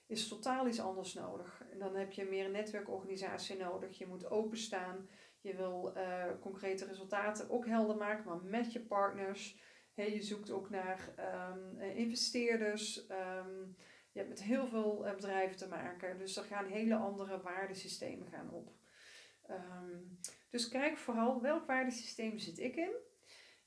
is 0.08 0.28
totaal 0.28 0.68
iets 0.68 0.80
anders 0.80 1.14
nodig. 1.14 1.64
Dan 1.80 1.96
heb 1.96 2.12
je 2.12 2.26
meer 2.26 2.46
een 2.46 2.52
netwerkorganisatie 2.52 3.58
nodig. 3.58 3.98
Je 3.98 4.08
moet 4.08 4.30
openstaan. 4.30 5.10
Je 5.42 5.56
wil 5.56 5.94
concrete 6.40 6.86
resultaten 6.86 7.50
ook 7.50 7.66
helder 7.66 7.96
maken, 7.96 8.26
maar 8.26 8.44
met 8.44 8.74
je 8.74 8.82
partners. 8.82 9.60
Hey, 9.96 10.14
je 10.14 10.22
zoekt 10.22 10.52
ook 10.52 10.70
naar 10.70 11.14
um, 11.50 11.80
investeerders. 11.80 13.10
Um, 13.10 13.76
je 14.12 14.20
hebt 14.20 14.30
met 14.30 14.44
heel 14.44 14.68
veel 14.68 15.06
uh, 15.08 15.16
bedrijven 15.16 15.58
te 15.58 15.68
maken. 15.68 16.18
Dus 16.18 16.38
er 16.38 16.44
gaan 16.44 16.66
hele 16.66 16.96
andere 16.96 17.42
waardesystemen 17.42 18.28
gaan 18.28 18.50
op. 18.50 18.72
Um, 19.50 20.20
dus 20.50 20.70
kijk 20.70 20.98
vooral 20.98 21.42
welk 21.42 21.66
waardesysteem 21.66 22.38
zit 22.38 22.60
ik 22.60 22.76
in. 22.76 22.96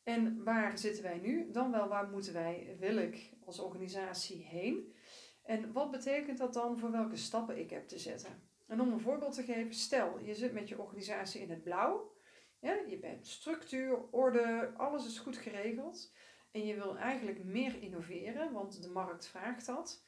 En 0.03 0.45
waar 0.45 0.79
zitten 0.79 1.03
wij 1.03 1.19
nu? 1.19 1.51
Dan 1.51 1.71
wel 1.71 1.89
waar 1.89 2.09
moeten 2.09 2.33
wij, 2.33 2.77
wil 2.79 2.97
ik 2.97 3.33
als 3.45 3.59
organisatie 3.59 4.45
heen? 4.45 4.95
En 5.43 5.73
wat 5.73 5.91
betekent 5.91 6.39
dat 6.39 6.53
dan 6.53 6.79
voor 6.79 6.91
welke 6.91 7.17
stappen 7.17 7.59
ik 7.59 7.71
heb 7.71 7.89
te 7.89 7.99
zetten? 7.99 8.51
En 8.67 8.81
om 8.81 8.93
een 8.93 9.01
voorbeeld 9.01 9.35
te 9.35 9.43
geven, 9.43 9.75
stel 9.75 10.19
je 10.19 10.35
zit 10.35 10.53
met 10.53 10.69
je 10.69 10.81
organisatie 10.81 11.41
in 11.41 11.51
het 11.51 11.63
blauw. 11.63 12.17
Ja, 12.61 12.75
je 12.87 12.99
bent 12.99 13.27
structuur, 13.27 14.11
orde, 14.11 14.73
alles 14.77 15.07
is 15.07 15.19
goed 15.19 15.37
geregeld. 15.37 16.13
En 16.51 16.67
je 16.67 16.75
wil 16.75 16.97
eigenlijk 16.97 17.45
meer 17.45 17.83
innoveren, 17.83 18.53
want 18.53 18.83
de 18.83 18.91
markt 18.91 19.27
vraagt 19.27 19.67
dat. 19.67 20.05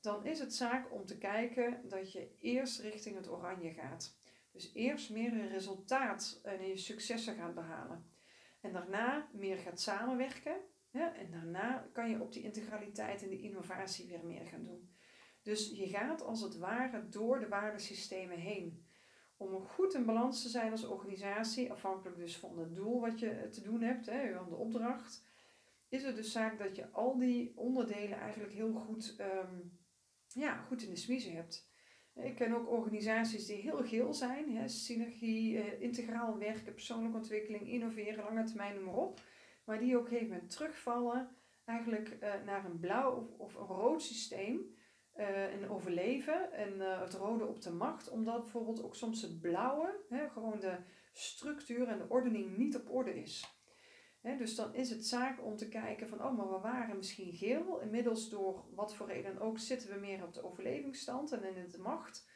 Dan 0.00 0.26
is 0.26 0.38
het 0.38 0.54
zaak 0.54 0.92
om 0.92 1.06
te 1.06 1.18
kijken 1.18 1.88
dat 1.88 2.12
je 2.12 2.36
eerst 2.38 2.80
richting 2.80 3.16
het 3.16 3.30
oranje 3.30 3.72
gaat. 3.72 4.16
Dus 4.52 4.70
eerst 4.74 5.10
meer 5.10 5.32
een 5.32 5.48
resultaat 5.48 6.40
en 6.42 6.66
je 6.66 6.76
successen 6.76 7.34
gaat 7.34 7.54
behalen. 7.54 8.10
En 8.60 8.72
daarna 8.72 9.28
meer 9.32 9.56
gaat 9.56 9.80
samenwerken 9.80 10.56
En 10.92 11.30
daarna 11.30 11.88
kan 11.92 12.10
je 12.10 12.20
op 12.20 12.32
die 12.32 12.42
integraliteit 12.42 13.22
en 13.22 13.28
die 13.28 13.42
innovatie 13.42 14.06
weer 14.06 14.24
meer 14.24 14.46
gaan 14.46 14.64
doen. 14.64 14.96
Dus 15.42 15.70
je 15.70 15.88
gaat 15.88 16.22
als 16.22 16.40
het 16.40 16.56
ware 16.56 17.08
door 17.08 17.40
de 17.40 17.48
waardesystemen 17.48 18.38
heen. 18.38 18.86
Om 19.42 19.66
goed 19.66 19.94
in 19.94 20.04
balans 20.04 20.42
te 20.42 20.48
zijn 20.48 20.70
als 20.70 20.84
organisatie, 20.84 21.70
afhankelijk 21.70 22.16
dus 22.16 22.36
van 22.36 22.58
het 22.58 22.74
doel 22.74 23.00
wat 23.00 23.18
je 23.18 23.48
te 23.50 23.62
doen 23.62 23.82
hebt, 23.82 24.06
hè, 24.06 24.34
van 24.34 24.48
de 24.48 24.56
opdracht, 24.56 25.24
is 25.88 26.04
het 26.04 26.16
dus 26.16 26.32
zaak 26.32 26.58
dat 26.58 26.76
je 26.76 26.90
al 26.90 27.18
die 27.18 27.52
onderdelen 27.56 28.18
eigenlijk 28.18 28.52
heel 28.52 28.72
goed, 28.72 29.14
ehm, 29.18 29.58
ja, 30.28 30.56
goed 30.56 30.82
in 30.82 30.90
de 30.90 30.96
smiezen 30.96 31.32
hebt. 31.32 31.70
Ik 32.14 32.34
ken 32.34 32.54
ook 32.54 32.70
organisaties 32.70 33.46
die 33.46 33.56
heel 33.56 33.84
geel 33.84 34.14
zijn, 34.14 34.56
hè, 34.56 34.68
synergie, 34.68 35.58
eh, 35.58 35.80
integraal 35.80 36.38
werken, 36.38 36.74
persoonlijke 36.74 37.16
ontwikkeling, 37.16 37.68
innoveren, 37.68 38.24
lange 38.24 38.44
termijn, 38.44 38.74
noem 38.74 38.84
maar 38.84 38.94
op. 38.94 39.20
Maar 39.64 39.78
die 39.78 39.96
op 39.96 40.02
een 40.02 40.08
gegeven 40.08 40.32
moment 40.32 40.50
terugvallen 40.50 41.36
eigenlijk 41.64 42.08
eh, 42.08 42.32
naar 42.44 42.64
een 42.64 42.78
blauw 42.78 43.12
of, 43.12 43.38
of 43.38 43.54
een 43.54 43.76
rood 43.76 44.02
systeem 44.02 44.74
uh, 45.16 45.54
en 45.54 45.68
overleven 45.68 46.52
en 46.52 46.74
uh, 46.74 47.00
het 47.00 47.14
rode 47.14 47.46
op 47.46 47.62
de 47.62 47.72
macht, 47.72 48.08
omdat 48.08 48.42
bijvoorbeeld 48.42 48.82
ook 48.82 48.94
soms 48.94 49.22
het 49.22 49.40
blauwe, 49.40 50.04
hè, 50.08 50.28
gewoon 50.28 50.60
de 50.60 50.76
structuur 51.12 51.88
en 51.88 51.98
de 51.98 52.08
ordening 52.08 52.56
niet 52.56 52.76
op 52.76 52.90
orde 52.90 53.14
is. 53.14 53.60
Hè, 54.20 54.36
dus 54.36 54.54
dan 54.54 54.74
is 54.74 54.90
het 54.90 55.06
zaak 55.06 55.44
om 55.44 55.56
te 55.56 55.68
kijken 55.68 56.08
van, 56.08 56.24
oh, 56.24 56.36
maar 56.36 56.50
we 56.50 56.58
waren 56.58 56.96
misschien 56.96 57.32
geel. 57.32 57.80
Inmiddels 57.80 58.28
door 58.28 58.64
wat 58.74 58.94
voor 58.94 59.06
reden 59.06 59.40
ook 59.40 59.58
zitten 59.58 59.90
we 59.90 60.00
meer 60.00 60.24
op 60.24 60.34
de 60.34 60.44
overlevingsstand 60.44 61.32
en 61.32 61.56
in 61.56 61.68
de 61.68 61.78
macht. 61.78 62.28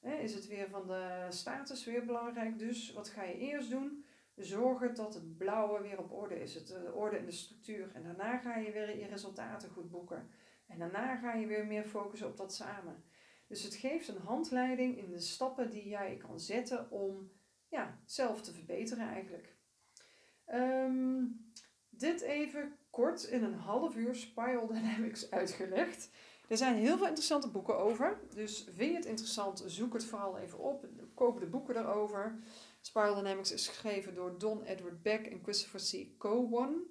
Hè, 0.00 0.14
is 0.14 0.34
het 0.34 0.46
weer 0.46 0.68
van 0.68 0.86
de 0.86 1.26
status 1.28 1.84
weer 1.84 2.04
belangrijk. 2.04 2.58
Dus 2.58 2.92
wat 2.92 3.08
ga 3.08 3.22
je 3.22 3.38
eerst 3.38 3.70
doen? 3.70 4.04
Zorgen 4.36 4.94
dat 4.94 5.14
het 5.14 5.36
blauwe 5.36 5.82
weer 5.82 5.98
op 5.98 6.12
orde 6.12 6.40
is, 6.40 6.54
het, 6.54 6.66
de 6.66 6.92
orde 6.94 7.18
in 7.18 7.24
de 7.24 7.32
structuur. 7.32 7.90
En 7.94 8.02
daarna 8.02 8.38
ga 8.38 8.56
je 8.56 8.72
weer 8.72 8.98
je 8.98 9.06
resultaten 9.06 9.70
goed 9.70 9.90
boeken. 9.90 10.30
En 10.74 10.80
daarna 10.80 11.16
ga 11.16 11.34
je 11.34 11.46
weer 11.46 11.66
meer 11.66 11.84
focussen 11.84 12.28
op 12.28 12.36
dat 12.36 12.54
samen. 12.54 13.04
Dus 13.46 13.62
het 13.62 13.74
geeft 13.74 14.08
een 14.08 14.20
handleiding 14.20 14.98
in 14.98 15.10
de 15.10 15.20
stappen 15.20 15.70
die 15.70 15.88
jij 15.88 16.16
kan 16.16 16.40
zetten 16.40 16.90
om 16.90 17.30
ja, 17.68 17.98
zelf 18.04 18.42
te 18.42 18.52
verbeteren 18.52 19.08
eigenlijk. 19.08 19.56
Ehm, 20.44 21.24
dit 21.88 22.20
even 22.20 22.76
kort 22.90 23.22
in 23.22 23.42
een 23.42 23.54
half 23.54 23.96
uur 23.96 24.14
Spiral 24.14 24.66
Dynamics 24.66 25.30
uitgelegd. 25.40 26.10
Er 26.48 26.56
zijn 26.56 26.74
heel 26.74 26.96
veel 26.96 27.06
interessante 27.06 27.50
boeken 27.50 27.78
over. 27.78 28.20
Dus 28.34 28.68
vind 28.74 28.90
je 28.90 28.96
het 28.96 29.06
interessant, 29.06 29.64
zoek 29.66 29.92
het 29.92 30.04
vooral 30.04 30.38
even 30.38 30.58
op. 30.58 30.86
Koop 31.14 31.40
de 31.40 31.46
boeken 31.46 31.76
erover. 31.76 32.38
Spiral 32.80 33.14
Dynamics 33.14 33.52
is 33.52 33.68
geschreven 33.68 34.14
door 34.14 34.38
Don 34.38 34.62
Edward 34.62 35.02
Beck 35.02 35.26
en 35.26 35.40
Christopher 35.42 35.80
C. 35.80 36.18
Cowan. 36.18 36.82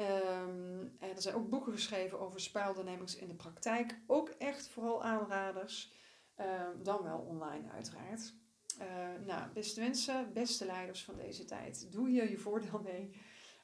Um, 0.00 0.96
er 0.98 1.22
zijn 1.22 1.34
ook 1.34 1.48
boeken 1.48 1.72
geschreven 1.72 2.20
over 2.20 2.40
spijldynamics 2.40 3.16
in 3.16 3.28
de 3.28 3.34
praktijk. 3.34 4.00
Ook 4.06 4.28
echt 4.28 4.68
vooral 4.68 5.02
aanraders. 5.02 5.92
Um, 6.36 6.82
dan 6.82 7.02
wel 7.02 7.18
online 7.18 7.70
uiteraard. 7.70 8.34
Uh, 8.80 9.26
nou, 9.26 9.52
beste 9.52 9.80
mensen, 9.80 10.32
beste 10.32 10.66
leiders 10.66 11.04
van 11.04 11.16
deze 11.16 11.44
tijd. 11.44 11.92
Doe 11.92 12.08
hier 12.08 12.30
je 12.30 12.38
voordeel 12.38 12.80
mee. 12.82 13.16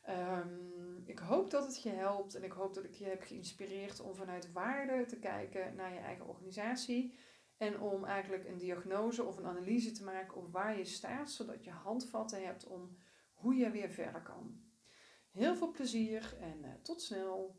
Um, 0.09 1.03
ik 1.05 1.19
hoop 1.19 1.51
dat 1.51 1.67
het 1.67 1.83
je 1.83 1.91
helpt 1.91 2.35
en 2.35 2.45
ik 2.45 2.53
hoop 2.53 2.75
dat 2.75 2.85
ik 2.85 2.95
je 2.95 3.05
heb 3.05 3.23
geïnspireerd 3.23 4.01
om 4.01 4.15
vanuit 4.15 4.53
waarde 4.53 5.05
te 5.05 5.19
kijken 5.19 5.75
naar 5.75 5.93
je 5.93 5.99
eigen 5.99 6.27
organisatie. 6.27 7.19
En 7.57 7.81
om 7.81 8.05
eigenlijk 8.05 8.49
een 8.49 8.59
diagnose 8.59 9.25
of 9.25 9.37
een 9.37 9.47
analyse 9.47 9.93
te 9.93 10.05
maken 10.05 10.37
op 10.37 10.53
waar 10.53 10.79
je 10.79 10.85
staat, 10.85 11.31
zodat 11.31 11.65
je 11.65 11.71
handvatten 11.71 12.45
hebt 12.45 12.67
om 12.67 12.97
hoe 13.33 13.55
je 13.55 13.71
weer 13.71 13.91
verder 13.91 14.23
kan. 14.23 14.66
Heel 15.37 15.57
veel 15.57 15.71
plezier 15.71 16.37
en 16.41 16.59
uh, 16.65 16.69
tot 16.83 17.03
snel. 17.03 17.57